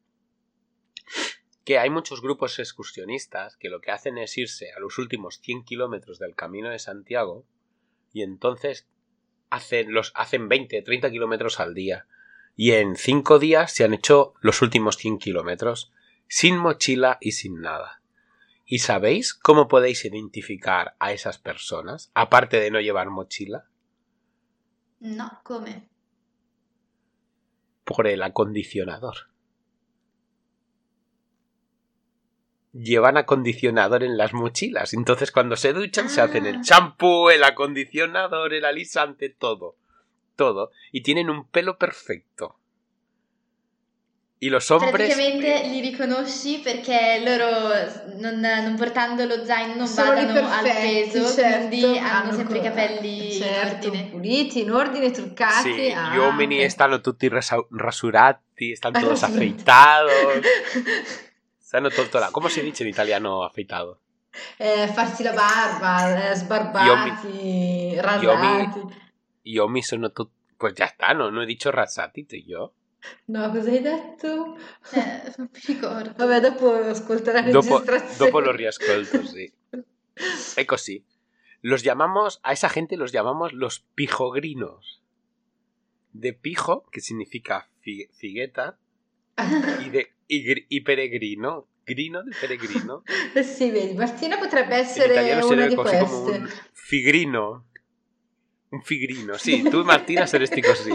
Que 1.66 1.80
hay 1.80 1.90
muchos 1.90 2.22
grupos 2.22 2.60
excursionistas 2.60 3.58
que 3.58 3.70
lo 3.70 3.82
que 3.82 3.92
hacen 3.92 4.18
es 4.20 4.38
irse 4.38 4.72
a 4.74 4.80
los 4.80 4.98
últimos 5.00 5.40
100 5.42 5.64
kilómetros 5.66 6.20
del 6.20 6.36
camino 6.36 6.70
de 6.70 6.80
Santiago 6.80 7.44
y 8.14 8.22
entonces 8.22 8.88
hacen, 9.50 9.94
los, 9.94 10.12
hacen 10.16 10.50
20, 10.50 10.82
30 10.82 11.12
kilómetros 11.12 11.60
al 11.60 11.74
día. 11.74 12.06
Y 12.56 12.72
en 12.72 12.96
5 12.96 13.40
días 13.40 13.72
se 13.72 13.84
han 13.84 13.94
hecho 13.94 14.34
los 14.42 14.62
últimos 14.62 14.98
100 14.98 15.20
kilómetros 15.20 15.92
sin 16.28 16.58
mochila 16.58 17.18
y 17.22 17.34
sin 17.34 17.62
nada. 17.62 18.02
¿Y 18.66 18.80
sabéis 18.80 19.34
cómo 19.34 19.68
podéis 19.68 20.04
identificar 20.06 20.96
a 21.00 21.14
esas 21.14 21.38
personas, 21.38 22.12
aparte 22.14 22.60
de 22.60 22.72
no 22.72 22.82
llevar 22.82 23.10
mochila? 23.10 23.66
No, 25.00 25.40
come? 25.44 25.88
por 27.88 28.06
el 28.06 28.22
acondicionador. 28.22 29.30
Llevan 32.78 33.18
acondicionador 33.18 34.04
en 34.04 34.18
las 34.18 34.34
mochilas. 34.34 34.94
Entonces 34.94 35.32
cuando 35.32 35.56
se 35.56 35.74
duchan 35.74 36.10
se 36.10 36.22
hacen 36.22 36.46
el 36.46 36.58
Ah. 36.58 36.62
champú, 36.64 37.30
el 37.30 37.44
acondicionador, 37.44 38.54
el 38.54 38.66
alisante, 38.66 39.30
todo. 39.30 39.76
Todo. 40.36 40.72
Y 40.92 41.02
tienen 41.02 41.30
un 41.30 41.48
pelo 41.48 41.78
perfecto. 41.78 42.60
Y 44.40 44.52
los 44.52 44.70
hombres... 44.70 44.92
Praticamente 44.92 45.68
li 45.68 45.82
riconosci 45.82 46.60
perché 46.64 47.24
loro 47.26 47.70
non, 48.20 48.40
non 48.40 48.76
portando 48.78 49.26
lo 49.26 49.44
zaino 49.44 49.74
non 49.74 49.88
Sono 49.88 50.14
lì 50.14 50.26
badano 50.26 50.48
al 50.48 50.64
peso, 50.64 51.28
certo, 51.34 51.68
quindi 51.70 51.98
hanno, 51.98 52.34
sempre 52.34 52.60
i 52.60 52.62
capelli 52.62 53.32
certo, 53.32 53.88
in 53.88 53.94
ordine. 53.94 54.10
puliti, 54.12 54.62
in 54.62 54.72
ordine, 54.72 55.10
truccati. 55.10 55.74
Sì, 55.74 55.90
ah, 55.92 56.14
gli 56.14 56.18
uomini 56.18 56.64
ok. 56.64 56.70
stanno 56.70 57.02
tutti 57.02 57.28
rasa- 57.30 57.66
rasurati, 57.72 58.76
stanno 58.76 59.00
todos 59.00 59.22
Rasurati. 59.22 59.56
tutto 61.96 62.20
là. 62.20 62.30
¿Cómo 62.32 62.50
se 62.50 62.62
dice 62.62 62.84
en 62.84 62.90
italiano 62.90 63.44
afeitado? 63.44 64.00
Eh, 64.60 64.88
farsi 64.94 65.24
la 65.24 65.34
barba, 65.34 66.32
eh, 66.32 66.36
sbarbati, 66.36 67.96
rasati. 68.00 68.80
Gli 69.44 69.58
uomini 69.58 69.84
sono 69.84 70.12
tutti... 70.12 70.36
Pues 70.58 70.74
ya 70.74 70.86
está, 70.86 71.14
no, 71.14 71.30
no 71.30 71.42
he 71.44 71.46
dicho 71.46 71.72
rasati, 71.72 72.24
tú 72.26 72.36
y 72.36 72.46
yo. 72.46 72.74
No, 73.28 73.52
cosa 73.52 73.70
hai 73.70 73.80
detto? 73.82 74.58
Eh, 74.92 75.32
non 75.38 75.50
mi 75.54 75.60
ricordo. 75.66 76.14
Vabbè, 76.18 76.40
dopo 76.42 76.74
ascolta 76.74 77.32
la 77.32 77.42
Dopo, 77.44 77.78
registrazione. 77.78 78.18
dopo 78.18 78.40
lo 78.40 78.52
riascolto, 78.52 79.24
sí. 79.24 79.54
Ecco 80.56 80.78
sí. 80.78 81.06
Los 81.62 81.84
llamamos, 81.84 82.40
a 82.44 82.54
esa 82.54 82.70
gente 82.70 82.98
los 82.98 83.12
llamamos 83.12 83.54
los 83.54 83.82
pijogrinos. 83.96 85.02
De 86.12 86.34
pijo, 86.34 86.86
que 86.92 87.02
significa 87.02 87.70
fi- 87.82 88.10
figueta, 88.14 88.78
y 89.86 89.90
de 89.90 90.14
y, 90.28 90.66
y 90.76 90.82
peregrino. 90.82 91.68
Grino 91.86 92.22
de 92.22 92.36
peregrino. 92.40 93.04
Sì, 93.44 93.72
vedi, 93.72 93.94
Martina 93.94 94.38
potrebbe 94.38 94.76
essere 94.76 95.14
italiano 95.14 95.48
una 95.48 95.68
di 95.68 95.76
queste. 95.76 96.04
un 96.04 96.50
figrino. 96.74 97.64
Un 98.70 98.84
figrino, 98.84 99.38
sí, 99.38 99.64
tú 99.64 99.86
Martina 99.86 100.28
saresti 100.28 100.62
così. 100.62 100.92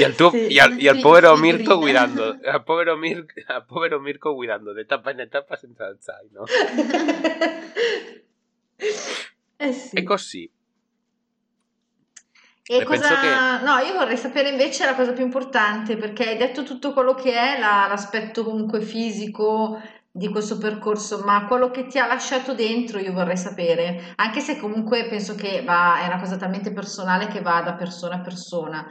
Y 0.00 0.02
al, 0.02 0.16
tuo- 0.16 0.32
Sì. 0.32 0.48
y 0.50 0.58
al, 0.58 0.80
y 0.82 0.88
al 0.88 1.00
povero. 1.00 1.36
Mirko 1.36 1.76
guidando, 1.78 2.36
al 2.44 2.64
povero, 2.64 2.96
Mir, 2.96 3.24
al 3.46 3.64
povero 3.66 4.00
Mirko 4.00 4.32
guidando 4.32 4.74
de 4.74 4.82
etapa 4.82 5.12
en 5.12 5.20
etapa 5.20 5.56
senza 5.56 5.86
il 5.88 5.98
zaino. 6.00 6.44
eh 9.58 9.72
sì. 9.72 9.96
E 9.96 10.02
così. 10.02 10.50
E 12.68 12.78
E 12.78 12.84
cosa... 12.84 13.60
No, 13.62 13.78
io 13.78 13.92
vorrei 13.94 14.16
sapere 14.16 14.48
invece 14.50 14.84
la 14.84 14.94
cosa 14.94 15.12
più 15.12 15.24
importante, 15.24 15.96
perché 15.96 16.28
hai 16.30 16.36
detto 16.36 16.62
tutto 16.64 16.92
quello 16.92 17.14
che 17.14 17.32
è 17.32 17.58
la- 17.58 17.86
l'aspetto 17.88 18.42
comunque 18.44 18.80
fisico 18.80 19.80
di 20.10 20.28
questo 20.30 20.58
percorso, 20.58 21.22
ma 21.24 21.46
quello 21.46 21.70
che 21.70 21.86
ti 21.86 21.98
ha 21.98 22.06
lasciato 22.06 22.54
dentro 22.54 22.98
io 22.98 23.12
vorrei 23.12 23.36
sapere, 23.36 24.12
anche 24.16 24.40
se 24.40 24.58
comunque 24.58 25.06
penso 25.08 25.34
che 25.34 25.62
va, 25.62 26.00
è 26.00 26.06
una 26.06 26.18
cosa 26.18 26.36
talmente 26.36 26.72
personale 26.72 27.26
che 27.28 27.40
va 27.42 27.60
da 27.62 27.74
persona 27.74 28.16
a 28.16 28.20
persona. 28.20 28.84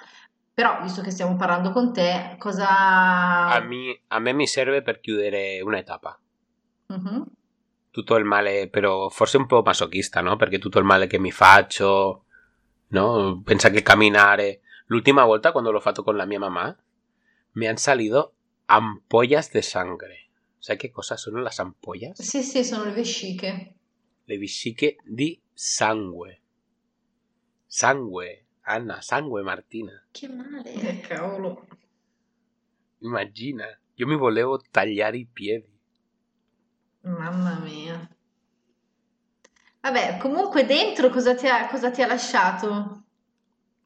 Però, 0.53 0.81
visto 0.81 1.01
che 1.01 1.11
stiamo 1.11 1.35
parlando 1.35 1.71
con 1.71 1.91
te, 1.91 2.35
cosa... 2.39 2.67
A, 3.47 3.59
mi- 3.59 3.99
a 4.07 4.19
me 4.19 4.31
mi 4.33 4.47
serve 4.47 4.81
per 4.81 4.99
chiudere 5.01 5.59
una 5.61 5.79
etapa. 5.79 6.17
Mhm. 6.87 7.25
Tutto 7.91 8.15
il 8.15 8.23
male, 8.25 8.69
però 8.69 9.09
forse 9.09 9.37
un 9.37 9.47
po' 9.47 9.61
masochista, 9.63 10.21
no? 10.21 10.35
Perché 10.35 10.59
tutto 10.59 10.79
il 10.79 10.85
male 10.85 11.07
che 11.07 11.17
mi 11.19 11.31
faccio, 11.31 12.24
no? 12.87 13.41
Pensa 13.43 13.69
che 13.69 13.81
camminare. 13.81 14.61
L'ultima 14.87 15.23
volta 15.23 15.51
quando 15.51 15.71
l'ho 15.71 15.79
fatto 15.79 16.03
con 16.03 16.15
la 16.15 16.25
mia 16.25 16.39
mamma, 16.39 16.75
mi 17.53 17.67
han 17.67 17.77
salido 17.77 18.35
ampollas 18.65 19.51
de 19.51 19.61
sangre. 19.61 20.29
Sai 20.57 20.77
che 20.77 20.91
cosa 20.91 21.15
sono 21.15 21.41
las 21.41 21.59
ampollas? 21.59 22.21
Sì, 22.21 22.41
sì, 22.43 22.63
sono 22.63 22.85
le 22.85 22.91
vesciche. 22.91 23.75
Le 24.23 24.37
vesciche 24.37 24.97
di 25.03 25.39
sangue. 25.53 26.41
Sangue, 27.67 28.45
Anna, 28.61 29.01
sangue 29.01 29.43
Martina. 29.43 30.05
Che 30.11 30.27
male. 30.27 30.73
Eh, 30.73 30.99
cavolo. 31.01 31.67
Immagina, 32.99 33.65
io 33.95 34.07
mi 34.07 34.15
volevo 34.15 34.59
tagliare 34.71 35.17
i 35.17 35.27
piedi. 35.31 35.71
Mamma 37.01 37.59
mia. 37.59 38.14
Vabbè, 39.85 40.17
comunque 40.17 40.65
dentro 40.65 41.09
cosa 41.09 41.35
ti 41.35 41.47
ha, 41.47 41.67
cosa 41.67 41.91
ti 41.91 42.01
ha 42.01 42.07
lasciato? 42.07 43.03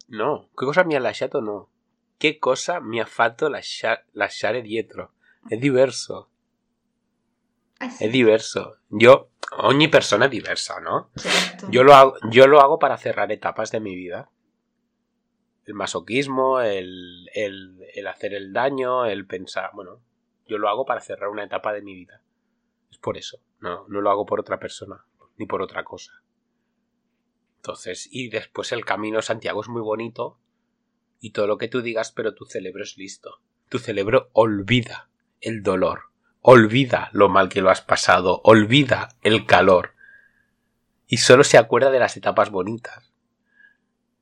No, 0.07 0.47
che 0.55 0.65
cosa 0.65 0.85
mi 0.85 0.95
ha 0.95 0.99
lasciato? 0.99 1.41
No. 1.41 1.69
Che 2.15 2.38
cosa 2.38 2.79
mi 2.79 3.01
ha 3.01 3.05
fatto 3.05 3.49
lascia- 3.49 4.01
lasciare 4.12 4.62
dietro? 4.62 5.15
È 5.45 5.57
diverso, 5.57 6.29
Eh 7.81 7.89
sì, 7.89 8.05
è 8.05 8.09
diverso. 8.09 8.79
Yo, 8.88 9.31
ogni 9.57 9.89
persona 9.89 10.25
è 10.25 10.29
diversa, 10.29 10.79
¿no? 10.79 11.09
certo. 11.15 11.67
Yo 11.69 11.83
lo 11.83 11.93
hago, 11.93 12.17
yo 12.29 12.45
lo 12.47 12.62
hago 12.62 12.77
para 12.77 12.95
cerrar 12.97 13.29
etapas 13.33 13.69
de 13.71 13.81
mi 13.81 13.93
vida. 13.93 14.29
El 15.65 15.73
masoquismo, 15.73 16.62
el, 16.62 17.29
el, 17.33 17.77
el 17.93 18.07
hacer 18.07 18.33
el 18.33 18.53
daño, 18.53 19.05
el 19.05 19.25
pensar, 19.27 19.71
bueno, 19.73 19.99
yo 20.47 20.57
lo 20.57 20.69
hago 20.69 20.85
para 20.85 21.01
cerrar 21.01 21.27
una 21.29 21.43
etapa 21.43 21.73
de 21.73 21.81
mi 21.81 21.93
vida. 21.93 22.21
Es 22.89 22.97
por 22.99 23.17
eso, 23.17 23.39
no, 23.59 23.85
no 23.89 23.99
lo 23.99 24.09
hago 24.09 24.25
por 24.25 24.39
otra 24.39 24.59
persona, 24.59 25.05
ni 25.39 25.45
por 25.45 25.62
otra 25.62 25.84
cosa. 25.84 26.21
Entonces, 27.56 28.08
y 28.12 28.30
después 28.30 28.71
el 28.71 28.86
camino 28.86 29.21
Santiago 29.21 29.62
es 29.62 29.67
muy 29.67 29.82
bonito 29.82 30.38
y 31.19 31.32
todo 31.32 31.47
lo 31.47 31.58
que 31.58 31.67
tú 31.67 31.82
digas, 31.82 32.12
pero 32.12 32.36
tu 32.36 32.45
cerebro 32.45 32.84
es 32.84 32.97
listo. 32.97 33.41
Tu 33.69 33.80
cerebro 33.80 34.30
olvida 34.34 35.10
el 35.41 35.63
dolor, 35.63 36.04
olvida 36.41 37.10
lo 37.13 37.30
mal 37.30 37.49
que 37.49 37.62
lo 37.62 37.69
has 37.69 37.82
pasado, 37.82 38.41
olvida 38.43 39.10
el 39.21 39.45
calor 39.45 39.93
y 41.08 41.17
solo 41.17 41.43
se 41.43 41.58
acuerda 41.58 41.91
de 41.91 41.99
las 41.99 42.15
etapas 42.17 42.52
bonitas. 42.52 43.12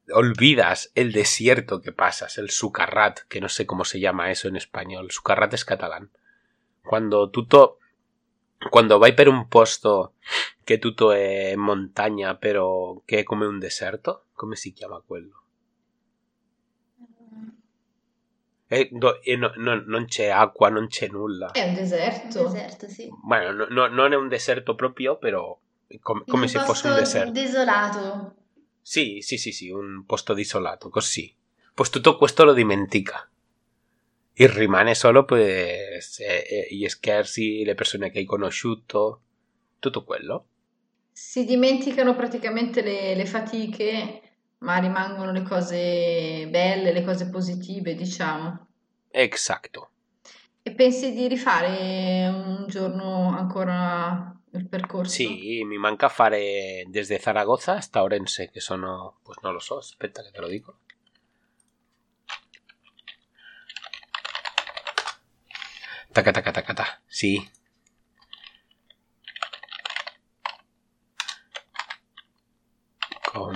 Olvidas 0.10 0.92
el 0.96 1.12
desierto 1.12 1.82
que 1.82 1.92
pasas, 1.92 2.38
el 2.38 2.50
sucarrat, 2.50 3.20
que 3.28 3.42
no 3.42 3.50
sé 3.50 3.66
cómo 3.66 3.84
se 3.84 4.00
llama 4.00 4.32
eso 4.32 4.48
en 4.48 4.56
español. 4.56 5.12
Sucarrat 5.12 5.54
es 5.54 5.66
catalán. 5.66 6.12
Cuando 6.82 7.30
tutto 7.30 7.80
quando 8.70 8.98
vai 8.98 9.13
per 9.13 9.28
un 9.28 9.48
posto 9.48 10.13
che 10.63 10.80
tutto 10.80 11.12
è 11.12 11.56
montagna 11.56 12.36
però 12.36 13.02
che 13.06 13.20
è 13.20 13.24
come 13.24 13.46
un 13.46 13.60
deserto, 13.60 14.26
come 14.34 14.56
si 14.56 14.74
chiama 14.74 15.02
quello? 15.06 15.41
Eh, 18.70 18.89
do- 18.91 19.22
e 19.24 19.38
no- 19.38 19.54
no- 19.56 19.82
non 19.86 20.06
c'è 20.06 20.28
acqua, 20.28 20.67
non 20.70 20.88
c'è 20.88 21.08
nulla. 21.08 21.52
È 21.52 21.63
un 21.63 21.74
deserto. 21.74 22.43
Deserto, 22.43 22.88
sì. 22.89 23.10
Bueno, 23.24 23.52
no, 23.54 23.65
no- 23.70 23.88
non 23.88 24.12
è 24.12 24.15
un 24.17 24.28
deserto 24.28 24.76
proprio, 24.76 25.17
però 25.17 25.58
com- 26.02 26.26
come 26.26 26.43
In 26.43 26.50
se 26.50 26.58
un 26.58 26.63
fosse 26.65 26.88
un 26.88 26.96
deserto. 26.96 27.32
desolato. 27.32 28.36
Sì, 28.82 29.22
sì, 29.22 29.38
sì, 29.38 29.52
sì, 29.54 29.70
un 29.70 30.04
posto 30.06 30.34
desolato, 30.34 30.89
così. 30.89 31.34
Pues 31.74 31.89
tutto 31.89 32.17
questo 32.17 32.43
lo 32.43 32.54
dimentica. 32.54 33.30
E 34.39 34.45
rimane 34.45 34.93
solo 34.93 35.26
pues, 35.26 36.19
eh, 36.19 36.45
eh, 36.47 36.67
gli 36.69 36.88
scherzi, 36.88 37.63
le 37.63 37.73
persone 37.73 38.12
che 38.12 38.19
hai 38.19 38.26
conosciuto, 38.26 39.21
tutto 39.80 40.04
quello. 40.04 40.45
Si 41.12 41.43
dimenticano 41.43 42.15
praticamente 42.15 42.84
le, 42.84 43.15
le 43.15 43.26
fatiche, 43.26 44.21
ma 44.60 44.78
rimangono 44.78 45.32
le 45.32 45.41
cose 45.41 46.47
belle, 46.52 46.91
le 46.93 47.04
cose 47.04 47.32
positive, 47.32 47.95
diciamo. 47.95 48.67
Exacto. 49.10 49.89
E 50.62 50.71
pensi 50.71 51.13
di 51.13 51.28
rifare 51.28 52.28
un 52.28 52.65
giorno 52.67 53.36
ancora 53.36 54.39
il 54.52 54.67
percorso? 54.67 55.13
Sì, 55.13 55.63
mi 55.63 55.80
manca 55.80 56.10
fare 56.10 56.86
desde 56.89 57.17
Zaragoza 57.17 57.78
hasta 57.78 58.04
Orense, 58.04 58.52
che 58.52 58.60
sono, 58.60 59.17
pues 59.23 59.39
no 59.41 59.52
lo 59.52 59.60
so, 59.60 59.78
aspetta 59.78 60.21
che 60.21 60.30
te 60.30 60.41
lo 60.41 60.47
dico. 60.47 60.82
Taca, 66.18 66.34
taca, 66.34 66.52
taca, 66.52 66.74
taca. 66.74 67.02
Sí. 67.08 67.48
Con 73.24 73.54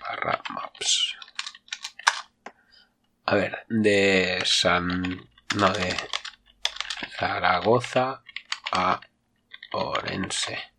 barra 0.00 0.42
maps. 0.50 1.16
A 3.26 3.34
ver, 3.36 3.64
de 3.68 4.42
San... 4.44 5.28
No, 5.54 5.70
de 5.72 5.96
Zaragoza 7.16 8.24
a 8.72 9.00
Orense. 9.70 10.69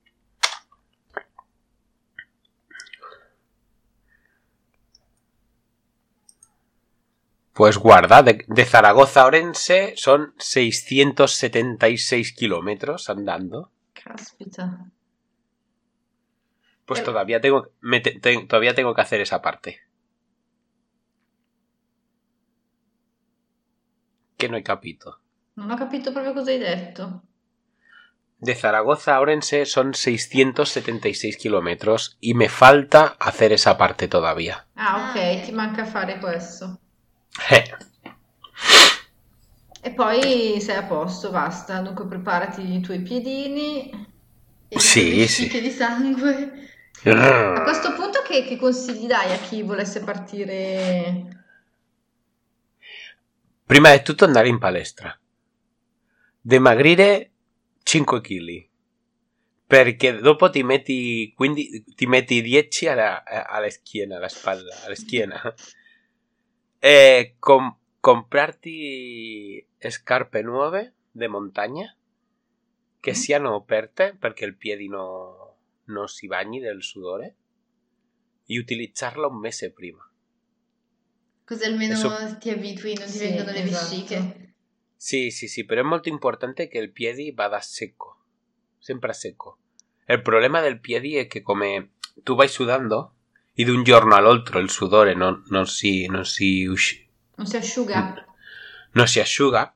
Pues 7.62 7.78
guarda, 7.78 8.24
de, 8.24 8.44
de 8.48 8.66
Zaragoza 8.66 9.22
a 9.22 9.28
Orense 9.28 9.94
son 9.96 10.34
676 10.40 12.34
kilómetros 12.34 13.08
andando. 13.08 13.70
Caspita. 13.94 14.90
Pues 16.88 17.04
todavía 17.04 17.40
tengo, 17.40 17.68
me 17.80 18.00
te- 18.00 18.20
te- 18.20 18.48
todavía 18.48 18.74
tengo 18.74 18.96
que 18.96 19.02
hacer 19.02 19.22
esa 19.22 19.44
parte. 19.44 19.82
Que 24.38 24.50
no 24.50 24.58
he 24.58 24.64
capito. 24.64 25.22
Non 25.54 25.70
ho 25.70 25.78
capito 25.78 26.10
proprio 26.10 26.34
cosa 26.34 26.50
hai 26.50 26.58
detto. 26.58 27.22
De 28.42 28.56
Zaragoza 28.58 29.14
a 29.14 29.22
Orense 29.22 29.70
son 29.70 29.94
676 29.94 31.38
kilómetros 31.38 32.18
y 32.20 32.34
me 32.34 32.50
falta 32.50 33.16
hacer 33.22 33.54
esa 33.54 33.78
parte 33.78 34.08
todavía. 34.08 34.66
Ah, 34.74 35.14
ok, 35.14 35.14
Ah, 35.14 35.30
ok. 35.38 35.46
ti 35.46 35.52
manca 35.54 35.86
fare 35.86 36.18
questo. 36.18 36.82
Eh. 37.50 37.78
E 39.84 39.92
poi 39.92 40.60
sei 40.62 40.76
a 40.76 40.84
posto, 40.84 41.32
basta. 41.32 41.80
Dunque 41.82 42.06
preparati 42.06 42.76
i 42.76 42.82
tuoi 42.82 43.02
piedini. 43.02 43.90
E 44.68 44.80
Sì, 44.80 45.28
sì. 45.28 45.48
di 45.60 45.70
sangue. 45.70 46.70
A 47.04 47.64
questo 47.64 47.94
punto 47.94 48.22
che, 48.22 48.46
che 48.46 48.58
consigli 48.58 49.08
dai 49.08 49.34
a 49.34 49.38
chi 49.38 49.64
volesse 49.64 50.02
partire? 50.02 51.40
Prima 53.66 53.92
di 53.92 54.04
tutto 54.04 54.26
andare 54.26 54.50
in 54.50 54.60
palestra. 54.60 55.18
Dimagrire 56.40 57.32
5 57.84 58.22
kg. 58.22 58.70
Perché 59.66 60.20
dopo 60.20 60.50
ti 60.50 60.62
metti, 60.64 61.34
quindi, 61.36 61.84
ti 61.96 62.06
metti 62.06 62.42
10 62.42 62.88
alla, 62.88 63.24
alla 63.24 63.70
schiena, 63.70 64.18
alla 64.18 64.28
spalla, 64.28 64.76
alla 64.84 64.96
schiena. 64.96 65.42
E 66.84 67.36
com- 67.38 67.78
comprarti 68.00 69.64
scarpe 69.78 70.42
nuove 70.42 70.96
di 71.12 71.28
montagna 71.28 71.96
che 73.00 73.14
siano 73.14 73.54
aperte 73.54 74.16
perché 74.18 74.46
il 74.46 74.56
piede 74.56 74.88
no, 74.88 75.58
non 75.86 76.08
si 76.08 76.26
bagni 76.26 76.60
del 76.60 76.82
sudore 76.82 77.36
e 78.48 78.58
utilizzarla 78.58 79.28
un 79.28 79.38
mese 79.40 79.72
prima. 79.72 80.04
Così 81.46 81.66
almeno 81.66 81.94
Eso- 81.94 82.38
ti 82.40 82.50
abitui, 82.50 82.96
non 82.96 83.06
ti 83.06 83.12
Sì, 83.12 83.28
vengono 83.28 83.52
le 83.52 83.62
esatto. 83.62 83.90
vesciche. 83.90 84.56
Sí, 84.98 85.30
sí, 85.30 85.48
sí, 85.48 85.64
pero 85.64 85.82
es 85.82 85.88
muy 85.88 86.02
importante 86.06 86.68
que 86.68 86.80
el 86.80 86.92
piedi 86.92 87.32
vada 87.32 87.62
seco, 87.62 88.18
siempre 88.80 89.14
seco. 89.14 89.60
El 90.08 90.24
problema 90.24 90.62
del 90.64 90.80
piedi 90.80 91.18
es 91.20 91.28
que 91.30 91.44
come 91.44 91.92
tú 92.24 92.36
vas 92.36 92.52
sudando 92.52 93.14
y 93.56 93.66
de 93.66 93.72
un 93.72 93.84
giorno 93.84 94.16
all'altro 94.16 94.60
il 94.60 94.70
sudore 94.70 95.14
non, 95.16 95.44
non 95.50 95.66
si, 95.68 96.08
non 96.08 96.26
si, 96.26 96.66
usci- 96.68 97.08
Non 97.38 97.46
si 97.48 97.58
asciuga? 97.58 98.26
no 98.94 99.08
se 99.08 99.22
asciuga, 99.22 99.76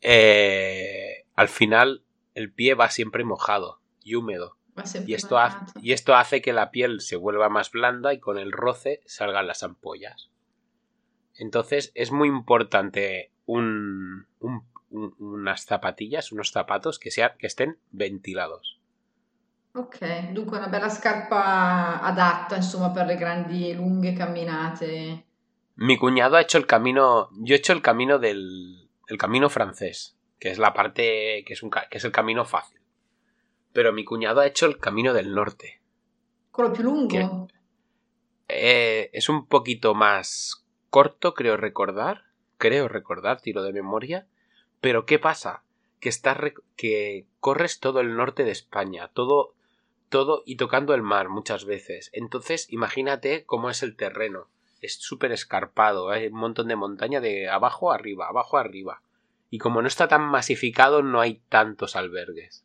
eh, 0.00 1.24
al 1.34 1.48
final 1.48 2.02
el 2.34 2.52
pie 2.52 2.74
va 2.74 2.88
siempre 2.90 3.24
mojado 3.24 3.80
y 4.02 4.14
húmedo. 4.14 4.56
Y 5.08 5.14
esto, 5.14 5.38
ha- 5.38 5.66
y 5.82 5.92
esto 5.92 6.14
hace 6.14 6.40
que 6.40 6.52
la 6.52 6.70
piel 6.70 7.00
se 7.00 7.16
vuelva 7.16 7.48
más 7.48 7.70
blanda 7.72 8.14
y 8.14 8.20
con 8.20 8.38
el 8.38 8.52
roce 8.52 9.00
salgan 9.06 9.46
las 9.48 9.62
ampollas. 9.64 10.30
Entonces 11.34 11.90
es 11.94 12.12
muy 12.12 12.28
importante 12.28 13.32
un, 13.44 14.26
un- 14.38 14.64
un- 14.90 15.14
unas 15.18 15.64
zapatillas, 15.64 16.30
unos 16.32 16.50
zapatos 16.52 16.98
que, 17.00 17.10
sean, 17.10 17.32
que 17.38 17.46
estén 17.48 17.78
ventilados. 17.90 18.77
Ok, 19.78 19.98
dunque 20.32 20.56
una 20.56 20.66
bella 20.66 20.88
scarpa 20.88 22.00
adatta, 22.02 22.56
insomma, 22.56 22.90
per 22.90 23.06
le 23.06 23.14
grandi 23.14 23.70
e 23.70 23.74
lunghe 23.74 24.12
camminate. 24.12 25.24
Mi 25.76 25.96
cuñado 25.96 26.34
ha 26.36 26.40
hecho 26.40 26.58
el 26.58 26.66
camino, 26.66 27.28
yo 27.44 27.54
he 27.54 27.58
hecho 27.58 27.72
el 27.72 27.80
camino 27.80 28.18
del 28.18 28.88
el 29.06 29.16
camino 29.16 29.48
francés, 29.48 30.16
que 30.40 30.50
es 30.50 30.58
la 30.58 30.74
parte 30.74 31.44
que 31.46 31.52
es, 31.52 31.62
un, 31.62 31.70
que 31.70 31.96
es 31.98 32.04
el 32.04 32.10
camino 32.10 32.44
fácil. 32.44 32.80
Pero 33.72 33.92
mi 33.92 34.04
cuñado 34.04 34.40
ha 34.40 34.46
hecho 34.46 34.66
el 34.66 34.78
camino 34.78 35.14
del 35.14 35.32
norte. 35.32 35.80
Quello 36.50 36.72
più 36.72 36.82
lungo? 36.82 37.46
Eh, 38.48 39.10
es 39.12 39.28
un 39.28 39.46
poquito 39.46 39.94
más 39.94 40.66
corto, 40.90 41.34
creo 41.34 41.56
recordar. 41.56 42.24
Creo 42.56 42.88
recordar, 42.88 43.40
tiro 43.40 43.62
de 43.62 43.72
memoria. 43.72 44.26
Pero 44.80 45.06
¿qué 45.06 45.20
pasa? 45.20 45.62
Que 46.00 46.08
estás 46.08 46.36
rec- 46.36 46.62
que 46.76 47.26
corres 47.38 47.78
todo 47.78 48.00
el 48.00 48.16
norte 48.16 48.42
de 48.44 48.50
España, 48.50 49.08
todo, 49.14 49.54
todo 50.08 50.42
y 50.46 50.56
tocando 50.56 50.94
el 50.94 51.02
mar 51.02 51.28
muchas 51.28 51.64
veces. 51.64 52.10
Entonces, 52.12 52.66
imagínate 52.72 53.44
cómo 53.44 53.70
es 53.70 53.82
el 53.82 53.96
terreno. 53.96 54.48
Es 54.80 54.94
súper 54.94 55.32
escarpado, 55.32 56.10
hay 56.10 56.26
un 56.28 56.38
montón 56.38 56.68
de 56.68 56.76
montaña 56.76 57.20
de 57.20 57.48
abajo 57.48 57.90
a 57.90 57.96
arriba, 57.96 58.28
abajo 58.28 58.58
arriba. 58.58 59.02
Y 59.50 59.58
como 59.58 59.80
no 59.82 59.88
está 59.88 60.08
tan 60.08 60.22
masificado, 60.22 61.02
no 61.02 61.20
hay 61.20 61.40
tantos 61.48 61.96
albergues. 61.96 62.64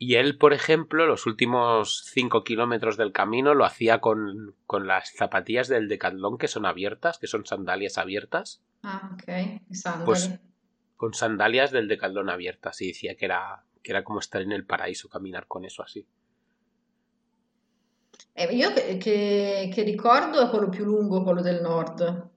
Y 0.00 0.14
él, 0.14 0.38
por 0.38 0.52
ejemplo, 0.52 1.06
los 1.06 1.26
últimos 1.26 2.04
5 2.12 2.44
kilómetros 2.44 2.96
del 2.96 3.10
camino 3.12 3.54
lo 3.54 3.64
hacía 3.64 4.00
con, 4.00 4.54
con 4.64 4.86
las 4.86 5.10
zapatillas 5.10 5.66
del 5.66 5.88
Decathlon 5.88 6.38
que 6.38 6.46
son 6.46 6.66
abiertas, 6.66 7.18
que 7.18 7.26
son 7.26 7.44
sandalias 7.46 7.98
abiertas, 7.98 8.62
Ah, 8.84 9.10
ok, 9.12 9.28
i 9.68 9.74
sandali. 9.74 10.04
Pues- 10.06 10.30
con 10.96 11.14
sandalias 11.14 11.70
del 11.72 11.88
Decathlon 11.88 12.30
abiertas. 12.30 12.80
Y 12.80 12.88
decía 12.88 13.16
que 13.16 13.24
era, 13.24 13.64
que 13.88 13.92
era 13.92 14.04
como 14.04 14.18
estar 14.20 14.42
en 14.42 14.52
el 14.52 14.66
paraíso 14.66 15.08
caminar 15.08 15.46
con 15.46 15.64
eso 15.64 15.82
así. 15.82 16.04
Eh, 18.34 18.54
io 18.54 18.70
che, 18.74 18.98
che- 18.98 19.70
che 19.72 19.82
ricordo 19.82 20.42
è 20.42 20.50
quello 20.50 20.68
più 20.68 20.84
lungo, 20.84 21.22
quello 21.22 21.40
del 21.40 21.62
nord. 21.62 22.28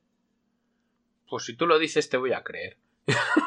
Pues 1.27 1.43
si 1.43 1.55
tú 1.57 1.65
lo 1.65 1.77
dices, 1.77 2.07
te 2.07 2.15
voy 2.15 2.31
a 2.31 2.41
creer. 2.41 2.77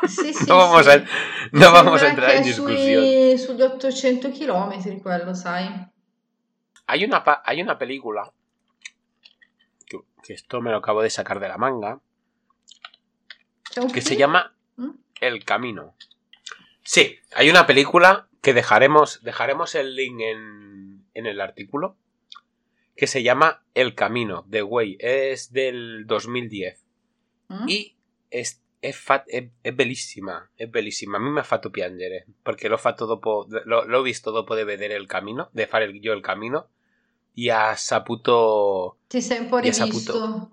Sì, 0.07 0.35
sì, 0.35 0.45
No 0.49 0.57
vamos 0.59 0.85
sì. 0.85 0.91
a, 0.91 1.05
no 1.53 1.73
vamos 1.73 2.03
a 2.03 2.07
sembra 2.07 2.35
entrar 2.35 2.37
en 2.37 2.43
che 2.43 2.51
è 2.51 2.53
discusión. 2.53 3.05
sui- 3.05 3.39
sugli 3.39 3.63
800 3.63 4.31
km 4.33 5.01
quello, 5.01 5.33
sai? 5.33 5.67
Hay 6.87 7.05
una, 7.05 7.23
hay 7.43 7.63
una 7.63 7.79
película 7.79 8.31
que, 9.87 10.01
que 10.23 10.35
esto 10.35 10.61
me 10.61 10.71
lo 10.71 10.77
acabo 10.77 11.01
de 11.01 11.09
sacar 11.09 11.41
de 11.41 11.49
la 11.49 11.57
manga 11.57 12.01
que 13.95 14.03
se 14.03 14.17
llama 14.17 14.51
Mm? 14.77 14.91
El 15.21 15.43
Camino. 15.45 15.95
Sí, 16.85 17.19
hay 17.33 17.51
una 17.51 17.67
película 17.67 18.29
que 18.43 18.53
dejaremos, 18.53 19.23
dejaremos 19.23 19.75
el 19.75 19.95
link 19.97 20.21
en, 20.21 21.05
en 21.15 21.27
el 21.27 21.41
artículo 21.41 21.97
que 22.95 23.07
se 23.09 23.23
llama 23.25 23.65
El 23.75 23.95
Camino, 23.95 24.47
The 24.49 24.63
Way, 24.63 24.99
es 25.01 25.53
del 25.53 26.05
2010 26.07 26.79
Mm? 27.47 27.69
y 27.69 27.95
es, 28.31 28.63
è, 28.81 28.91
fa- 28.93 29.25
è- 29.27 29.51
è 29.61 29.73
bellissima, 29.73 30.49
è 30.57 30.67
bellissima, 30.67 31.19
a 31.19 31.21
me 31.21 31.29
mi 31.29 31.39
ha 31.41 31.43
fatto 31.43 31.69
piangere 31.69 32.25
perché 32.43 32.69
l'ho 32.69 32.79
fatto 32.79 33.05
dopo, 33.05 33.47
l'ho, 33.65 33.85
l'ho 33.85 34.03
visto 34.03 34.31
dopo 34.31 34.55
di 34.57 34.65
vedere 34.65 34.95
il 34.95 35.07
camino, 35.07 35.51
di 35.53 35.67
fare 35.67 35.91
io 35.91 36.15
il 36.15 36.23
camino 36.23 36.71
e 37.35 37.51
ha 37.51 37.77
saputo 37.77 39.01
Ti 39.09 39.21
saputo- 39.21 40.49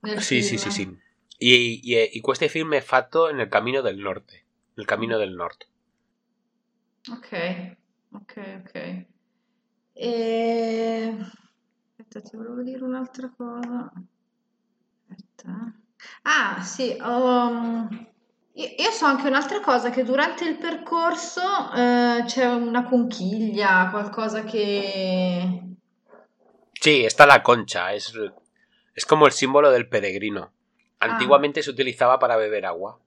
nel 0.00 0.20
Sì, 0.20 0.40
film. 0.40 0.46
sì, 0.46 0.58
sì, 0.58 0.70
sì. 0.70 0.98
E, 1.38 1.80
e, 1.92 2.10
e 2.14 2.20
questo 2.20 2.46
film 2.48 2.80
fatto 2.80 3.32
nel 3.32 3.48
Camino 3.48 3.80
del 3.80 3.96
Nord. 3.96 4.30
Nel 4.74 4.86
Camino 4.86 5.18
del 5.18 5.32
Nord. 5.32 5.66
Ok, 7.12 7.76
ok, 8.12 8.60
ok. 8.60 9.06
E... 9.92 11.16
Aspetta, 11.98 12.20
ti 12.20 12.36
volevo 12.36 12.62
dire 12.62 12.82
un'altra 12.82 13.32
cosa. 13.36 13.92
Aspetta. 15.08 15.72
Ah, 16.22 16.62
sì, 16.62 16.96
um, 17.00 17.88
io, 18.52 18.90
so 18.90 19.04
anche 19.06 19.26
un'altra 19.26 19.60
cosa, 19.60 19.90
che 19.90 20.02
durante 20.02 20.44
il 20.44 20.56
percorso 20.56 21.40
eh, 21.74 22.24
c'è 22.26 22.46
una 22.46 22.84
conchiglia, 22.84 23.88
qualcosa 23.90 24.44
che... 24.44 25.62
Sí, 26.72 27.04
está 27.04 27.26
la 27.26 27.42
concha. 27.42 27.92
Es, 27.92 28.12
es 28.94 29.04
como 29.04 29.26
el 29.26 29.32
símbolo 29.32 29.70
del 29.70 29.88
peregrino. 29.88 30.52
Antiguamente 30.98 31.62
se 31.62 31.70
utilizaba 31.70 32.18
para 32.18 32.36
beber 32.36 32.64
agua. 32.64 32.98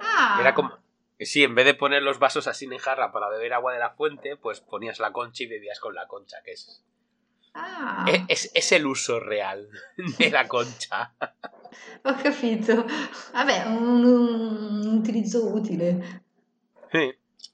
Ah, 0.00 0.38
Era 0.40 0.54
como. 0.54 0.83
Sí, 1.24 1.42
en 1.42 1.54
vez 1.54 1.64
de 1.66 1.74
poner 1.74 2.02
los 2.02 2.18
vasos 2.18 2.46
así 2.46 2.64
en 2.66 2.78
jarra 2.78 3.12
para 3.12 3.28
beber 3.28 3.52
agua 3.52 3.72
de 3.72 3.78
la 3.78 3.90
fuente, 3.90 4.36
pues 4.36 4.60
ponías 4.60 4.98
la 4.98 5.12
concha 5.12 5.44
y 5.44 5.46
bebías 5.46 5.80
con 5.80 5.94
la 5.94 6.06
concha, 6.06 6.38
que 6.44 6.52
es. 6.52 6.82
ah, 7.54 8.06
Es, 8.28 8.50
es- 8.54 8.72
el 8.72 8.86
uso 8.86 9.20
real 9.20 9.68
de 10.18 10.30
la 10.30 10.46
concha. 10.48 11.14
ho 12.04 12.14
capito. 12.22 12.84
Vabbè, 13.32 13.66
un, 13.68 14.04
un 14.04 14.98
utilizzo 14.98 15.42
utile. 15.44 16.22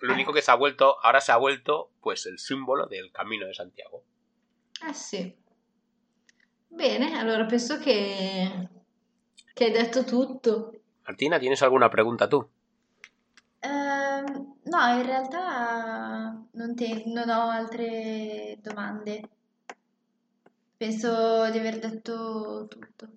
Lo 0.00 0.14
único 0.14 0.33
que 0.33 0.40
se 0.40 0.50
ha 0.50 0.54
vuelto, 0.54 0.96
ahora 1.04 1.20
se 1.20 1.30
ha 1.33 1.37
vuelto, 1.37 1.90
pues 2.00 2.24
el 2.26 2.38
símbolo 2.38 2.87
del 2.87 3.12
camino 3.12 3.46
de 3.46 3.52
Santiago. 3.54 4.02
Eh 4.88 4.94
sì. 4.94 5.37
Bene, 6.68 7.18
allora 7.18 7.44
penso 7.44 7.78
che, 7.78 8.68
che 9.52 9.64
hai 9.64 9.70
detto 9.72 10.04
tutto. 10.04 10.72
Martina, 11.06 11.38
¿tienes 11.38 11.61
alguna 11.62 11.90
pregunta 11.90 12.28
tú? 12.28 12.48
No, 14.72 14.87
in 14.98 15.04
realtà 15.04 16.44
non, 16.52 16.74
te- 16.76 17.02
non 17.06 17.28
ho 17.28 17.48
altre 17.48 18.56
domande. 18.61 19.28
Penso 20.76 21.50
di 21.50 21.59
aver 21.59 21.78
detto 21.78 22.66
tutto. 22.68 23.09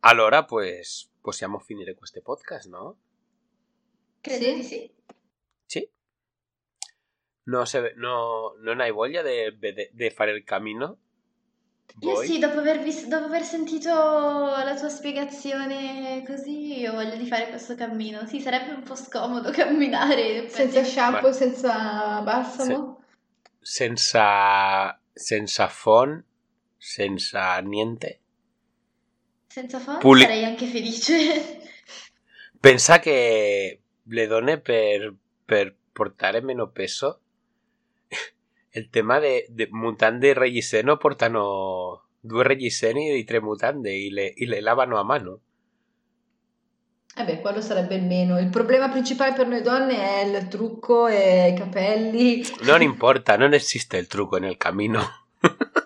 Allora, 0.00 0.44
pues, 0.44 1.08
possiamo 1.20 1.58
finire 1.58 1.94
questo 1.94 2.20
podcast, 2.22 2.68
no? 2.68 2.96
Credo 4.20 4.44
Sì? 4.44 4.54
di 4.54 4.62
sì. 4.62 4.90
Sì. 5.66 5.90
No, 7.44 7.64
se, 7.64 7.92
no, 7.96 8.54
non 8.60 8.80
hai 8.80 8.92
voglia 8.92 9.22
di 9.22 10.10
fare 10.10 10.30
il 10.30 10.44
cammino? 10.44 10.98
Io 12.00 12.12
Voi? 12.12 12.26
sì, 12.26 12.38
dopo 12.38 12.58
aver 12.58 12.80
vis- 12.80 13.06
dopo 13.06 13.24
aver 13.24 13.42
sentito 13.42 13.88
la 13.90 14.76
tua 14.78 14.88
spiegazione 14.88 16.22
così, 16.26 16.86
ho 16.86 16.92
voglia 16.92 17.16
di 17.16 17.26
fare 17.26 17.48
questo 17.48 17.74
cammino. 17.74 18.24
Sì, 18.26 18.40
sarebbe 18.40 18.72
un 18.72 18.82
po' 18.82 18.94
scomodo 18.94 19.50
camminare. 19.52 20.48
Senza 20.48 20.80
perché- 20.80 20.88
shampoo 20.90 21.28
e 21.28 21.32
senza 21.32 22.20
balsamo? 22.20 23.02
Senza, 23.60 24.98
senza 25.12 25.66
phon, 25.82 26.22
senza 26.76 27.58
niente. 27.58 28.20
senza 29.48 29.78
phone 29.78 29.98
Puli- 29.98 30.22
sarei 30.22 30.44
anche 30.44 30.66
felice. 30.66 31.60
Pensa 32.60 32.98
che 33.00 33.80
le 34.02 34.26
donne 34.26 34.60
per, 34.60 35.14
per 35.44 35.74
portare 35.92 36.40
meno 36.40 36.70
peso 36.70 37.20
il 38.78 38.88
tema 38.90 39.18
de, 39.18 39.46
de 39.50 39.68
mutande 39.70 40.30
e 40.30 40.34
reggiseno 40.34 40.96
portano 40.96 42.04
due 42.20 42.42
reggiseni 42.42 43.12
di 43.12 43.24
tre 43.24 43.40
mutande 43.40 43.90
e 43.90 44.10
le, 44.10 44.34
e 44.34 44.46
le 44.46 44.60
lavano 44.60 44.98
a 44.98 45.04
mano. 45.04 45.40
Eh 47.16 47.24
beh, 47.24 47.40
quello 47.40 47.60
sarebbe 47.60 47.96
il 47.96 48.04
meno. 48.04 48.38
Il 48.38 48.48
problema 48.48 48.88
principale 48.88 49.32
per 49.32 49.48
noi 49.48 49.60
donne 49.60 49.96
è 49.96 50.24
il 50.24 50.46
trucco 50.46 51.08
e 51.08 51.48
i 51.48 51.58
capelli. 51.58 52.44
Non 52.62 52.80
importa, 52.80 53.36
non 53.36 53.54
esiste 53.54 53.96
il 53.96 54.06
trucco 54.06 54.38
nel 54.38 54.56
cammino. 54.56 55.00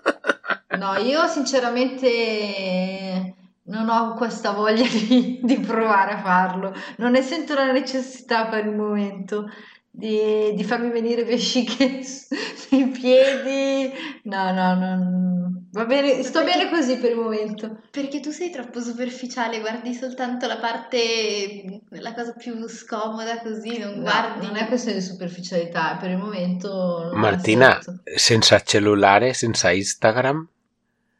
No, 0.82 0.96
io 0.96 1.28
sinceramente 1.28 3.34
non 3.64 3.88
ho 3.88 4.14
questa 4.14 4.50
voglia 4.50 4.84
di, 4.88 5.38
di 5.40 5.60
provare 5.60 6.12
a 6.12 6.22
farlo. 6.22 6.74
Non 6.96 7.12
ne 7.12 7.22
sento 7.22 7.54
la 7.54 7.70
necessità 7.70 8.46
per 8.46 8.66
il 8.66 8.74
momento 8.74 9.48
di, 9.94 10.54
di 10.54 10.64
farmi 10.64 10.90
venire 10.90 11.22
vesciche 11.22 12.00
sui 12.02 12.86
piedi. 12.88 13.92
No, 14.24 14.50
no, 14.52 14.74
no. 14.74 15.66
Va 15.72 15.84
bene, 15.86 16.22
sto 16.22 16.42
Perché- 16.42 16.58
bene 16.58 16.70
così 16.70 16.96
per 16.98 17.10
il 17.10 17.16
momento. 17.16 17.78
Perché 17.90 18.20
tu 18.20 18.30
sei 18.30 18.50
troppo 18.50 18.80
superficiale, 18.80 19.60
guardi 19.60 19.92
soltanto 19.94 20.46
la 20.46 20.58
parte, 20.58 21.80
la 21.90 22.12
cosa 22.14 22.32
più 22.32 22.66
scomoda 22.68 23.40
così, 23.40 23.78
non 23.78 23.94
No, 23.96 24.00
guardi. 24.02 24.46
non 24.46 24.56
è 24.56 24.66
questione 24.66 24.98
di 24.98 25.04
superficialità, 25.04 25.96
per 26.00 26.10
il 26.10 26.16
momento 26.18 27.08
non 27.10 27.18
Martina, 27.20 27.78
senza 28.16 28.60
cellulare, 28.60 29.32
senza 29.34 29.70
Instagram, 29.70 30.46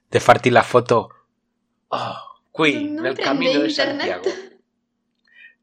de 0.09 0.21
farti 0.21 0.51
la 0.51 0.63
foto 0.63 1.25
oh, 1.89 2.15
qui 2.51 2.91
Non- 2.91 3.03
nel 3.05 3.17
cammino 3.17 3.61
di 3.61 3.69
internet? 3.69 4.07
Santiago. 4.07 4.51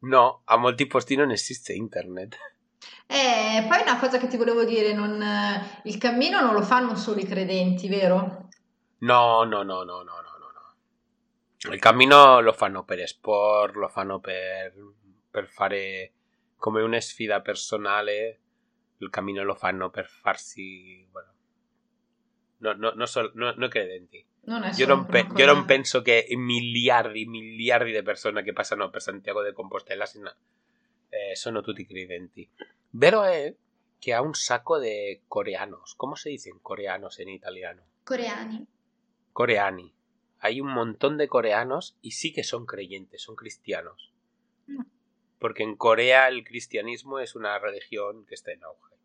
No, 0.02 0.42
a 0.46 0.58
molti 0.58 0.88
posti 0.88 1.16
non 1.16 1.30
esiste 1.32 1.74
internet. 1.74 2.38
Eh, 3.12 3.66
poi 3.68 3.82
una 3.82 3.98
cosa 3.98 4.20
che 4.20 4.28
ti 4.28 4.38
volevo 4.38 4.64
dire, 4.64 4.94
non- 4.94 5.20
il 5.86 5.98
cammino 5.98 6.40
non 6.42 6.54
lo 6.54 6.62
fanno 6.62 6.96
solo 6.96 7.20
i 7.20 7.26
credenti, 7.26 7.88
vero? 7.88 8.50
No, 9.00 9.44
no, 9.46 9.64
no, 9.64 9.84
no, 9.84 10.04
no, 10.04 10.04
no, 10.04 10.38
no. 10.38 10.76
no. 11.64 11.74
Il 11.74 11.80
cammino 11.80 12.40
lo 12.40 12.54
fanno 12.54 12.84
per 12.84 13.08
sport, 13.08 13.74
lo 13.76 13.88
fanno 13.88 14.20
per, 14.20 14.74
per 15.32 15.48
fare 15.48 16.12
come 16.56 16.84
una 16.84 17.00
sfida 17.00 17.42
personale. 17.42 18.40
Il 18.98 19.10
cammino 19.10 19.44
lo 19.44 19.56
fanno 19.56 19.90
per 19.90 20.08
farsi, 20.08 21.08
bueno, 21.10 21.32
no, 22.58 22.74
no, 22.74 22.92
no, 22.94 23.06
sol- 23.08 23.32
no, 23.34 23.54
no 23.56 23.68
credenti. 23.70 24.24
Non 24.42 24.62
è 24.64 24.72
Io 24.76 24.86
non, 24.86 25.06
pe- 25.06 25.28
io 25.36 25.46
non 25.46 25.66
penso 25.66 26.02
che 26.04 26.28
miliardi, 26.36 27.26
miliardi 27.26 27.92
di 27.92 28.04
persone 28.04 28.44
che 28.44 28.54
passano 28.54 28.90
per 28.92 29.02
Santiago 29.02 29.42
de 29.42 29.54
Compostela 29.54 30.06
sin- 30.06 30.32
eh, 31.10 31.36
sono 31.36 31.62
tutti 31.62 31.86
credenti. 31.86 32.50
Vero 32.92 33.24
è 33.24 33.54
che 34.00 34.14
ha 34.14 34.22
un 34.22 34.34
sacco 34.34 34.80
de 34.80 35.24
coreanos. 35.28 35.96
¿Cómo 35.96 36.16
se 36.16 36.30
dicen 36.30 36.60
coreanos 36.60 37.20
en 37.20 37.30
italiano? 37.30 37.84
Coreani. 38.04 38.68
Coreani. 39.34 39.94
Hay 40.40 40.62
un 40.62 40.70
montón 40.70 41.18
de 41.18 41.28
coreanos 41.28 41.98
y 42.02 42.12
sí 42.12 42.32
que 42.32 42.44
son 42.44 42.66
creyentes, 42.66 43.22
son 43.22 43.36
cristianos. 43.36 44.14
Porque 45.38 45.64
en 45.64 45.76
Corea 45.76 46.28
el 46.28 46.44
cristianismo 46.44 47.20
es 47.20 47.36
una 47.36 47.58
religión 47.60 48.26
que 48.26 48.36
está 48.36 48.52
en 48.52 48.64
auge. 48.64 48.96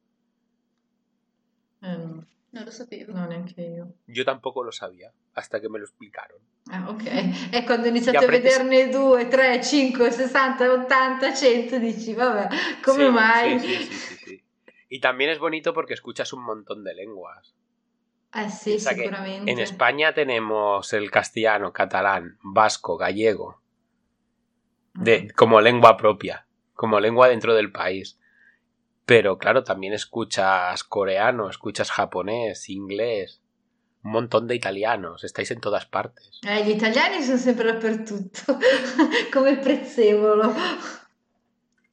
Ehm, 1.83 2.27
Non 2.55 2.65
lo 2.65 2.71
sapevo. 2.71 3.13
no, 3.13 3.27
neanche 3.27 3.61
io. 3.61 3.95
Yo 4.07 4.25
tampoco 4.25 4.63
lo 4.63 4.71
sabía 4.71 5.13
hasta 5.33 5.61
que 5.61 5.69
me 5.69 5.79
lo 5.81 5.85
explicaron. 5.85 6.39
Ah, 6.71 6.89
ok. 6.89 7.03
E 7.51 7.65
quando 7.65 7.89
iniziate 7.89 8.21
Gli 8.21 8.25
a 8.25 8.31
vederne 8.31 8.89
2, 8.89 9.29
3, 9.29 9.67
5, 9.67 10.11
60, 10.11 10.73
80, 10.73 11.35
100, 11.35 11.79
dici, 11.81 12.15
vabbè, 12.15 12.49
come 12.81 13.07
Sí, 13.07 13.11
mai? 13.11 13.59
Sí, 13.59 13.69
sí, 13.69 13.85
sí, 13.85 13.95
sí, 13.95 14.17
sí. 14.25 14.45
Y 14.89 15.01
también 15.01 15.31
es 15.31 15.41
bonito 15.41 15.75
porque 15.75 15.95
escuchas 15.95 16.33
un 16.33 16.45
montón 16.45 16.85
de 16.85 16.95
lenguas. 16.95 17.57
Sì, 18.49 18.71
Piensa 18.71 18.95
que 18.95 19.03
sicuramente. 19.03 19.51
En 19.51 19.59
España 19.59 20.15
tenemos 20.15 20.93
el 20.93 21.11
castellano, 21.11 21.73
catalán, 21.73 22.39
vasco, 22.43 22.97
gallego, 22.97 23.61
de, 24.95 25.33
como 25.33 25.61
lengua 25.61 25.97
propia, 25.97 26.47
como 26.75 27.01
lengua 27.01 27.29
dentro 27.29 27.55
del 27.55 27.73
país. 27.73 28.19
Pero 29.07 29.39
claro, 29.39 29.65
también 29.65 29.93
escuchas 29.93 30.83
coreano, 30.85 31.51
escuchas 31.51 31.91
japonés, 31.91 32.69
inglés, 32.71 33.43
un 34.03 34.13
montón 34.13 34.47
de 34.47 34.55
italianos, 34.55 35.25
estáis 35.25 35.51
en 35.51 35.61
todas 35.61 35.87
partes. 35.87 36.41
Eh, 36.47 36.65
gli 36.65 36.73
italiani 36.73 37.23
sono 37.23 37.39
sempre 37.39 37.73
dappertutto, 37.73 38.59
come 39.33 39.51
il 39.51 39.61
prezzemolo. 39.61 40.55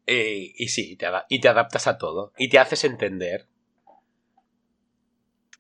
Eh, 0.08 0.54
y 0.56 0.68
sí, 0.70 0.96
te 0.96 1.08
y 1.30 1.40
te 1.42 1.48
adaptas 1.50 1.88
a 1.88 1.98
todo, 1.98 2.34
y 2.38 2.50
te 2.50 2.60
haces 2.60 2.84
entender, 2.84 3.48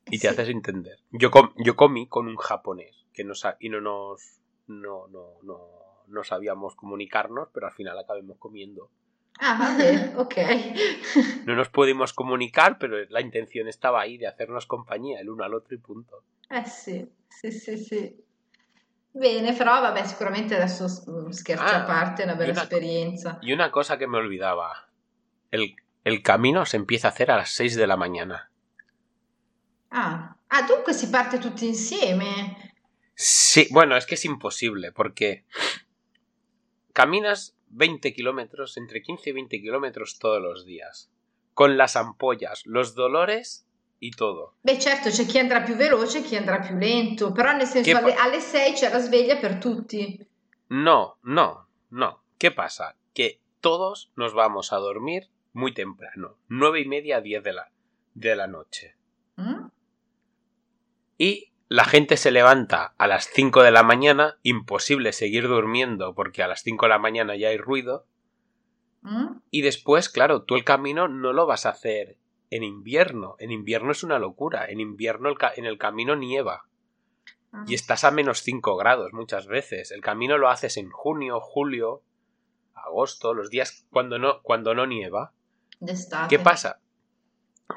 y 0.09 0.19
te 0.19 0.27
haces 0.27 0.49
entender. 0.49 0.99
Yo, 1.11 1.31
com- 1.31 1.53
yo 1.57 1.75
comí 1.75 2.07
con 2.07 2.27
un 2.27 2.37
japonés, 2.37 2.95
que 3.13 3.23
no 3.23 3.33
y 3.59 3.69
no 3.69 3.81
nos, 3.81 4.41
no, 4.67 5.07
no, 5.07 5.37
no, 5.43 5.59
no 6.07 6.23
sabíamos 6.23 6.75
comunicarnos, 6.75 7.49
pero 7.53 7.67
al 7.67 7.73
final 7.73 7.97
acabamos 7.99 8.37
comiendo. 8.39 8.89
Ah, 9.43 9.55
vabbè, 9.59 10.13
ok. 10.17 11.45
No 11.45 11.55
nos 11.55 11.69
pudimos 11.69 12.13
comunicar, 12.13 12.77
pero 12.77 12.97
la 13.09 13.21
intención 13.21 13.67
estaba 13.67 14.01
ahí 14.01 14.17
de 14.17 14.27
hacernos 14.27 14.67
compañía 14.67 15.19
el 15.19 15.29
uno 15.29 15.43
al 15.43 15.53
otro 15.55 15.73
y 15.75 15.79
punto. 15.79 16.23
Eh 16.49 16.63
sì, 16.65 17.07
sì, 17.27 17.51
sì, 17.51 17.77
sì. 17.77 18.15
Bene, 19.13 19.53
però 19.53 19.81
vabbè, 19.81 20.05
sicuramente 20.05 20.55
adesso 20.55 20.85
mm, 20.85 21.29
scherzi 21.31 21.63
Ah, 21.73 21.81
a 21.81 21.83
parte, 21.85 22.21
è 22.21 22.25
una 22.25 22.35
bella 22.35 22.51
una- 22.51 22.61
esperienza. 22.61 23.39
Y 23.41 23.51
una 23.51 23.71
cosa 23.71 23.97
que 23.97 24.07
me 24.07 24.17
olvidaba, 24.19 24.87
el, 25.49 25.75
el 26.03 26.21
camino 26.21 26.65
se 26.65 26.77
empieza 26.77 27.07
a 27.07 27.11
hacer 27.11 27.31
a 27.31 27.35
las 27.37 27.49
6 27.49 27.75
de 27.75 27.87
la 27.87 27.97
mañana. 27.97 28.51
Ah. 29.89 30.35
ah, 30.49 30.61
dunque 30.67 30.93
si 30.93 31.07
parte 31.07 31.39
tutti 31.39 31.65
insieme. 31.67 32.73
Sí, 33.15 33.67
bueno, 33.71 33.97
es 33.97 34.05
que 34.05 34.15
es 34.15 34.23
imposible, 34.25 34.91
porque 34.91 35.45
caminas 36.93 37.55
20 37.71 38.13
kilómetros, 38.13 38.77
entre 38.77 39.01
15 39.01 39.29
y 39.29 39.33
20 39.33 39.61
kilómetros 39.61 40.19
todos 40.19 40.41
los 40.41 40.65
días, 40.65 41.09
con 41.53 41.77
las 41.77 41.95
ampollas, 41.95 42.65
los 42.65 42.95
dolores 42.95 43.65
y 43.99 44.11
todo. 44.11 44.55
Beh, 44.61 44.79
certo, 44.79 45.09
c'è 45.09 45.25
chi 45.25 45.39
andrà 45.39 45.61
più 45.61 45.75
veloce 45.75 46.19
e 46.19 46.21
chi 46.23 46.35
andrà 46.35 46.59
più 46.59 46.75
lento, 46.75 47.31
però 47.31 47.51
nel 47.53 47.67
senso 47.67 47.95
alle, 47.95 48.13
alle 48.15 48.39
6 48.39 48.73
c'è 48.73 48.89
la 48.89 48.99
sveglia 48.99 49.37
per 49.37 49.57
tutti. 49.57 50.25
No, 50.69 51.17
no, 51.23 51.67
no. 51.89 52.23
¿Qué 52.37 52.51
pasa? 52.51 52.95
Que 53.13 53.39
todos 53.59 54.11
nos 54.15 54.33
vamos 54.33 54.73
a 54.73 54.77
dormir 54.77 55.29
muy 55.53 55.73
temprano, 55.73 56.37
nueve 56.47 56.81
y 56.81 56.85
media 56.85 57.17
a 57.17 57.21
10 57.21 57.43
de 57.43 57.53
la, 57.53 57.71
de 58.13 58.35
la 58.35 58.47
noche. 58.47 58.95
Mm? 59.35 59.67
Y 61.17 61.50
la 61.71 61.85
gente 61.85 62.17
se 62.17 62.31
levanta 62.31 62.95
a 62.97 63.07
las 63.07 63.29
5 63.29 63.63
de 63.63 63.71
la 63.71 63.81
mañana, 63.81 64.37
imposible 64.43 65.13
seguir 65.13 65.47
durmiendo 65.47 66.13
porque 66.13 66.43
a 66.43 66.47
las 66.49 66.63
5 66.63 66.85
de 66.85 66.89
la 66.89 66.99
mañana 66.99 67.37
ya 67.37 67.47
hay 67.47 67.57
ruido. 67.57 68.05
Mm? 69.03 69.37
Y 69.51 69.61
después, 69.61 70.09
claro, 70.09 70.43
tú 70.43 70.55
el 70.55 70.65
camino 70.65 71.07
no 71.07 71.31
lo 71.31 71.45
vas 71.45 71.65
a 71.65 71.69
hacer 71.69 72.17
en 72.49 72.63
invierno. 72.63 73.37
En 73.39 73.51
invierno 73.51 73.93
es 73.93 74.03
una 74.03 74.19
locura. 74.19 74.65
En 74.65 74.81
invierno 74.81 75.29
el 75.29 75.37
en 75.55 75.65
el 75.65 75.77
camino 75.77 76.17
nieva. 76.17 76.65
Ah. 77.53 77.63
Y 77.65 77.73
estás 77.73 78.03
a 78.03 78.11
menos 78.11 78.41
5 78.41 78.75
grados 78.75 79.13
muchas 79.13 79.47
veces. 79.47 79.91
El 79.91 80.01
camino 80.01 80.37
lo 80.37 80.49
haces 80.49 80.75
en 80.75 80.89
junio, 80.89 81.39
julio, 81.39 82.03
agosto, 82.73 83.33
los 83.33 83.49
días 83.49 83.87
cuando 83.91 84.19
no, 84.19 84.41
cuando 84.41 84.75
no 84.75 84.85
nieva. 84.87 85.31
D'estate. 85.79 86.35
¿Qué 86.35 86.43
pasa? 86.43 86.81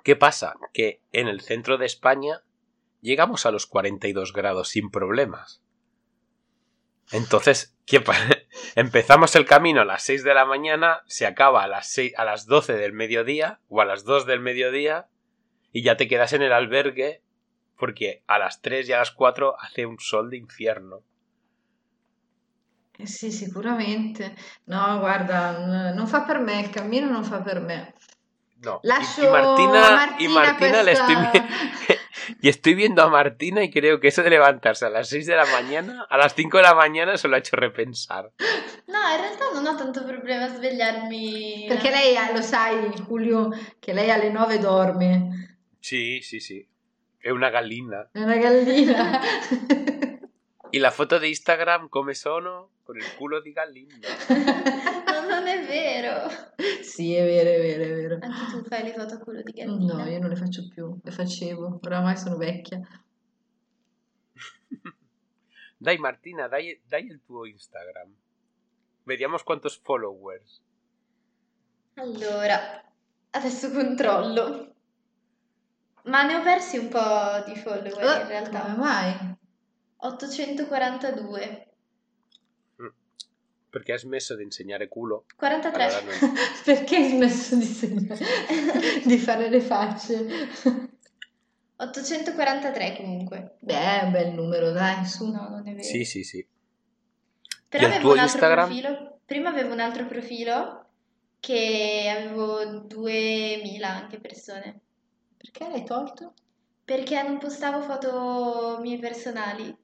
¿Qué 0.03 0.17
pasa? 0.17 0.57
Que 0.73 1.01
en 1.13 1.29
el 1.29 1.43
centro 1.43 1.79
de 1.79 1.87
España 1.87 2.43
llegamos 3.05 3.45
a 3.45 3.51
los 3.51 3.67
42 3.67 4.33
grados 4.33 4.69
sin 4.71 4.91
problemas. 4.91 5.63
Entonces, 7.13 7.77
¿qué 7.87 8.03
empezamos 8.75 9.37
el 9.37 9.45
camino 9.45 9.83
a 9.83 9.85
las 9.85 10.03
6 10.05 10.25
de 10.25 10.33
la 10.35 10.47
mañana, 10.47 11.03
se 11.07 11.27
acaba 11.27 11.63
a 11.63 11.69
las, 11.69 11.87
6, 11.93 12.15
a 12.17 12.25
las 12.25 12.47
12 12.47 12.73
del 12.73 12.95
mediodía 12.95 13.61
o 13.69 13.83
a 13.83 13.85
las 13.85 14.05
2 14.05 14.25
del 14.27 14.41
mediodía 14.41 15.07
y 15.71 15.83
ya 15.83 15.97
te 15.97 16.09
quedas 16.09 16.33
en 16.33 16.43
el 16.43 16.53
albergue 16.53 17.23
porque 17.77 18.23
a 18.27 18.39
las 18.39 18.63
3 18.63 18.89
y 18.89 18.93
a 18.95 18.99
las 18.99 19.11
4 19.13 19.55
hace 19.61 19.85
un 19.85 19.99
sol 20.01 20.31
de 20.31 20.39
infierno. 20.39 21.03
Sì, 23.05 23.33
sicuramente. 23.33 24.37
No, 24.67 25.01
guarda, 25.01 25.93
non 25.93 26.07
fa 26.07 26.23
per 26.23 26.39
me, 26.39 26.61
il 26.61 26.71
cammino 26.71 27.11
non 27.11 27.25
fa 27.25 27.43
per 27.43 27.61
me. 27.61 27.93
No. 28.63 28.81
Y- 28.83 28.87
Lascio 28.87 29.31
Martina, 29.31 29.91
Martina 29.91 30.33
Martina 30.35 30.83
le 30.83 30.93
questa- 30.93 31.31
vi- 31.33 31.94
y 32.45 32.49
estoy 32.51 32.75
viendo 32.75 33.03
a 33.03 33.09
Martina 33.09 33.63
y 33.65 33.71
creo 33.71 34.01
que 34.01 34.09
eso 34.09 34.23
de 34.23 34.29
levantarse 34.29 34.85
a 34.85 34.91
las 34.91 35.09
6 35.09 35.25
de 35.25 35.35
la 35.35 35.47
mañana, 35.47 36.07
a 36.11 36.19
las 36.19 36.35
5 36.35 36.59
de 36.59 36.63
la 36.63 36.75
mañana 36.75 37.17
se 37.17 37.27
lo 37.27 37.37
ha 37.37 37.39
hecho 37.39 37.57
repensar. 37.57 38.33
No, 38.87 38.99
in 39.15 39.19
realtà 39.19 39.45
non 39.55 39.67
ho 39.67 39.75
tanto 39.79 40.05
problema 40.05 40.45
a 40.45 40.49
svegliarmi. 40.49 41.65
Perché 41.67 41.89
lei, 41.89 42.15
ha- 42.19 42.33
lo 42.33 42.43
sai, 42.43 42.91
Giulio, 42.97 43.49
che 43.81 43.95
lei 43.95 44.11
alle 44.11 44.29
9 44.29 44.59
dorme. 44.59 45.57
Sí, 45.81 46.21
sí, 46.21 46.39
sí. 46.39 46.69
Es 47.19 47.33
una 47.33 47.49
gallina. 47.49 48.11
È 48.13 48.21
una 48.21 48.37
gallina. 48.37 49.23
Y 50.71 50.79
la 50.85 50.91
foto 50.91 51.19
de 51.19 51.29
Instagram, 51.29 51.89
come 51.89 52.13
sono? 52.13 52.73
Con 52.85 52.99
el 52.99 53.07
culo 53.17 53.41
di 53.41 53.55
gallina. 53.55 53.97
No, 55.45 55.51
no, 55.53 55.57
non 55.57 55.65
è 55.65 55.67
vero. 55.67 56.29
Sì, 56.83 57.15
è 57.15 57.25
vero, 57.25 57.51
è 57.51 57.59
vero, 57.61 57.83
è 57.85 57.95
vero. 57.95 58.19
Anche 58.21 58.51
tu 58.51 58.65
fai 58.65 58.83
le 58.85 58.93
foto 58.93 59.15
a 59.15 59.19
culo 59.19 59.43
di 59.43 59.53
gallina. 59.53 59.95
No, 59.95 60.05
io 60.07 60.19
non 60.19 60.29
le 60.31 60.37
faccio 60.37 60.69
più, 60.69 60.99
le 61.03 61.11
facevo, 61.11 61.81
oramai 61.83 62.17
sono 62.17 62.37
vecchia. 62.37 62.81
Dai 65.77 65.99
Martina, 65.99 66.49
dai, 66.49 66.81
dai 66.87 67.05
il 67.07 67.21
tuo 67.25 67.45
Instagram. 67.47 68.15
Vediamo 69.03 69.39
quantos 69.45 69.79
followers. 69.83 70.63
Allora, 71.95 72.83
adesso 73.31 73.71
controllo. 73.71 74.75
Ma 76.05 76.23
ne 76.23 76.37
ho 76.37 76.43
persi 76.43 76.79
un 76.79 76.89
po' 76.89 77.43
di 77.47 77.57
follower 77.57 77.87
in 77.87 77.93
Come 77.93 78.29
realtà. 78.29 78.75
mai? 78.77 79.37
842. 79.97 81.74
Perché 83.75 83.91
hai 83.95 83.99
smesso 83.99 84.37
di 84.37 84.45
insegnare 84.45 84.87
culo? 84.87 85.25
43. 85.35 85.83
Allora 85.83 86.01
non- 86.21 86.33
Perché 86.65 86.95
hai 86.95 87.09
smesso 87.09 87.57
di, 87.57 87.65
segnare- 87.65 88.25
di 89.05 89.19
fare 89.19 89.49
le 89.49 89.61
facce? 89.61 90.25
843 91.77 92.97
comunque. 92.97 93.57
Beh, 93.59 94.01
è 94.01 94.05
un 94.05 94.13
bel 94.13 94.33
numero, 94.33 94.71
dai, 94.71 95.05
su. 95.05 95.29
No, 95.29 95.49
non 95.49 95.67
è 95.67 95.73
vero. 95.73 95.83
Sì, 95.83 96.05
sì, 96.05 96.23
sì. 96.23 96.47
Però 97.69 97.85
il 97.85 97.91
avevo 97.95 98.01
tuo 98.05 98.13
un 98.13 98.19
altro 98.21 98.35
Instagram? 98.39 98.67
profilo. 98.67 99.19
Prima 99.25 99.49
avevo 99.49 99.73
un 99.73 99.81
altro 99.81 100.07
profilo 100.07 100.85
che 101.41 102.15
avevo 102.17 102.65
2000 102.87 103.89
anche 103.89 104.21
persone. 104.21 104.81
Perché 105.37 105.69
l'hai 105.69 105.85
tolto? 105.85 106.35
Perché 106.85 107.21
non 107.25 107.39
postavo 107.39 107.81
foto 107.81 108.79
mie 108.81 109.01
personali 109.01 109.77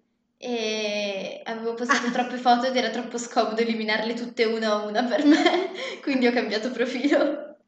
e 0.43 1.43
avevo 1.45 1.75
postato 1.75 2.11
troppe 2.11 2.39
foto 2.39 2.65
ed 2.65 2.75
era 2.75 2.89
troppo 2.89 3.19
scomodo 3.19 3.61
eliminarle 3.61 4.15
tutte 4.15 4.45
una 4.45 4.71
a 4.71 4.87
una 4.87 5.05
per 5.05 5.27
me, 5.27 5.71
quindi 6.01 6.27
ho 6.27 6.33
cambiato 6.33 6.71
profilo. 6.71 7.59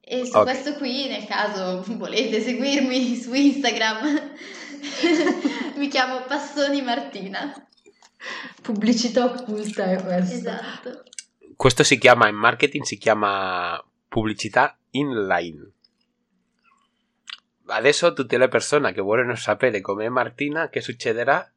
E 0.00 0.24
su 0.24 0.38
Ok. 0.38 0.44
questo 0.44 0.72
qui, 0.76 1.06
nel 1.06 1.26
caso 1.26 1.84
volete 1.98 2.40
seguirmi 2.40 3.14
su 3.20 3.34
Instagram, 3.34 4.32
mi 5.76 5.88
chiamo 5.88 6.22
Passoni 6.22 6.80
Martina. 6.80 7.52
Pubblicità 8.62 9.26
occulta 9.26 9.84
è 9.84 10.02
questa. 10.02 10.34
Esatto. 10.34 11.02
Questo 11.54 11.84
si 11.84 11.98
chiama, 11.98 12.26
in 12.28 12.36
marketing 12.36 12.84
si 12.84 12.96
chiama 12.96 13.84
pubblicità 14.08 14.78
inline. 14.92 15.72
Adesso 17.66 18.14
tutte 18.14 18.38
le 18.38 18.48
persone 18.48 18.92
che 18.94 19.02
vogliono 19.02 19.34
sapere 19.34 19.82
com'è 19.82 20.08
Martina, 20.08 20.70
che 20.70 20.80
succederà? 20.80 21.50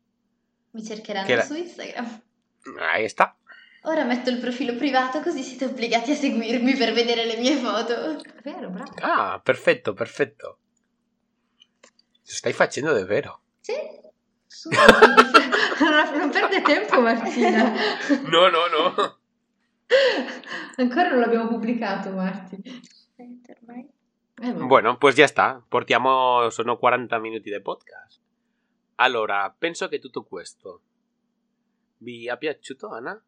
Mi 0.71 0.83
cercheranno 0.83 1.25
Che 1.27 1.35
la- 1.35 1.43
su 1.43 1.55
Instagram. 1.55 2.21
Ahí 2.79 3.05
está. 3.05 3.35
Ora 3.83 4.03
metto 4.03 4.29
il 4.29 4.37
profilo 4.39 4.75
privato 4.75 5.21
così 5.21 5.41
siete 5.41 5.65
obbligati 5.65 6.11
a 6.11 6.15
seguirmi 6.15 6.75
per 6.75 6.91
vedere 6.93 7.25
le 7.25 7.37
mie 7.37 7.55
foto. 7.55 8.21
Vero, 8.43 8.69
bravo. 8.69 8.91
Ah, 8.99 9.39
perfetto, 9.41 9.93
perfetto. 9.93 10.57
Lo 11.71 12.35
stai 12.35 12.53
facendo 12.53 12.91
davvero. 12.93 13.41
Sì? 13.61 13.73
Su. 14.45 14.69
non, 14.69 16.17
non 16.19 16.29
perde 16.29 16.61
tempo, 16.61 16.99
Martina. 16.99 17.71
No, 18.29 18.49
no, 18.49 18.67
no. 18.67 19.17
Ancora 20.75 21.09
non 21.09 21.19
l'abbiamo 21.21 21.47
pubblicato, 21.47 22.11
Marti. 22.11 22.61
Eh. 23.15 24.53
Bueno, 24.53 24.97
pues 24.99 25.15
ya 25.15 25.25
está. 25.25 25.61
Portiamo, 25.67 26.49
sono 26.49 26.77
40 26.77 27.17
minuti 27.19 27.49
di 27.49 27.61
podcast. 27.61 28.19
Allora, 29.01 29.53
penso 29.57 29.87
che 29.87 29.99
tutto 29.99 30.23
questo 30.23 30.81
vi 31.99 32.27
è 32.27 32.37
piaciuto, 32.37 32.89
Anna? 32.89 33.21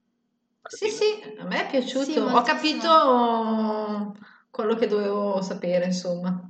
Sì, 0.63 0.89
sì, 0.89 1.21
a 1.37 1.45
me 1.45 1.65
è 1.65 1.69
piaciuto. 1.69 2.03
Sì, 2.03 2.17
Ho 2.17 2.41
capito 2.41 4.17
quello 4.49 4.75
che 4.75 4.87
dovevo 4.87 5.41
sapere, 5.41 5.85
insomma. 5.85 6.45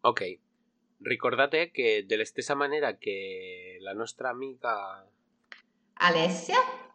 Ok, 0.00 0.38
ricordate 1.02 1.70
che 1.70 2.04
della 2.06 2.24
stessa 2.24 2.54
maniera 2.54 2.96
che 2.96 3.76
la 3.80 3.92
nostra 3.92 4.30
amica 4.30 5.06
Alessia? 5.94 6.86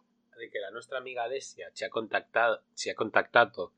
che 0.50 0.58
la 0.58 0.68
nostra 0.68 0.98
amica 0.98 1.22
Alessia 1.22 1.70
ci 1.72 1.84
ha 1.84 1.88
contattato, 1.88 2.64
ci 2.74 2.90
ha 2.90 2.94
contattato 2.94 3.72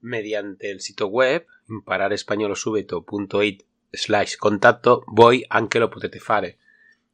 mediante 0.00 0.66
il 0.66 0.82
sito 0.82 1.06
web 1.06 1.42
impararespagnolosubito.it 1.68 3.67
slash 3.90 4.36
contatto, 4.36 5.04
voi 5.08 5.44
anche 5.46 5.78
lo 5.78 5.88
potete 5.88 6.18
fare. 6.18 6.58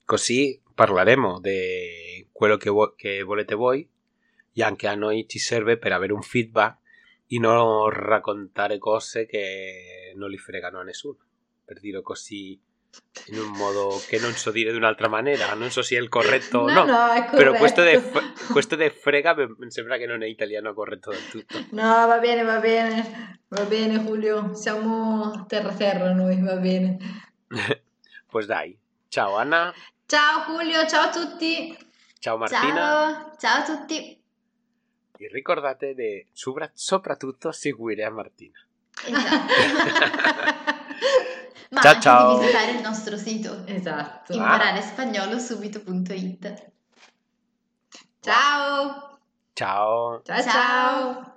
Così 0.05 0.61
parleremo 0.75 1.41
di 1.41 2.29
quello 2.33 2.57
che, 2.57 2.71
vo- 2.71 2.95
che 2.95 3.23
volete 3.23 3.55
voi 3.55 3.89
e 4.53 4.63
anche 4.63 4.87
a 4.87 4.95
noi 4.95 5.27
ci 5.29 5.39
serve 5.39 5.79
per 5.79 5.93
avere 5.93 6.13
un 6.13 6.23
feedback 6.23 6.79
e 7.27 7.39
non 7.39 7.89
raccontare 7.91 8.79
cose 8.79 9.27
che 9.27 10.13
non 10.15 10.31
li 10.31 10.39
fregano 10.39 10.79
a 10.79 10.83
nessuno. 10.83 11.19
Per 11.65 11.81
dirlo 11.81 12.03
così 12.03 12.61
in 13.27 13.39
un 13.39 13.51
modo 13.51 14.01
che 14.09 14.19
non 14.19 14.33
so 14.33 14.51
dire 14.51 14.71
di 14.71 14.77
un'altra 14.77 15.09
maniera, 15.09 15.55
non 15.55 15.71
so 15.71 15.83
se 15.83 15.97
è 15.97 16.01
il 16.01 16.09
corretto 16.09 16.59
o 16.61 16.71
no. 16.71 16.85
no, 16.85 17.11
è 17.13 17.25
corretto. 17.25 17.37
Però 17.37 17.53
questo 17.55 17.83
de, 17.83 18.03
questo 18.53 18.77
de 18.77 18.91
frega 18.91 19.35
mi 19.59 19.71
sembra 19.71 19.97
che 19.97 20.07
non 20.07 20.23
è 20.23 20.27
italiano 20.27 20.75
corretto 20.75 21.11
del 21.11 21.29
tutto. 21.29 21.59
No, 21.71 22.07
va 22.07 22.19
bene, 22.19 22.43
va 22.43 22.59
bene. 22.59 23.41
Va 23.49 23.65
bene, 23.65 23.99
Julio. 24.01 24.55
Siamo 24.55 25.45
terra 25.47 25.73
terra 25.75 26.13
noi, 26.13 26.41
va 26.43 26.57
bene. 26.57 26.97
Pues 28.29 28.47
dai. 28.47 28.77
Ciao 29.09 29.37
Anna, 29.37 29.73
Ciao 30.07 30.45
Julio, 30.47 30.85
ciao 30.89 31.05
a 31.05 31.11
tutti. 31.11 31.77
ciao 32.19 32.37
Martina 32.37 32.73
Ciao, 32.73 33.37
ciao 33.39 33.61
a 33.61 33.65
tutti. 33.65 34.21
e 35.19 35.29
ricordate 35.31 35.95
di 35.95 36.27
sopra- 36.33 36.69
soprattutto 36.75 37.53
seguire 37.53 38.03
a 38.03 38.11
Martina. 38.11 38.59
Esatto. 39.07 39.53
Ma 41.71 41.81
Ciao, 41.81 41.91
anche 41.91 42.03
ciao. 42.03 42.35
di 42.35 42.41
visitare 42.41 42.73
il 42.73 42.81
nostro 42.81 43.17
sito 43.17 43.63
esatto. 43.67 44.33
imparare 44.33 44.83
spagnolo 44.83 45.39
subito.it. 45.39 46.71
Ciao. 48.21 49.19
Ciao. 49.53 50.23
Ciao 50.25 50.43
ciao. 50.43 50.43
Ciao. 50.43 51.33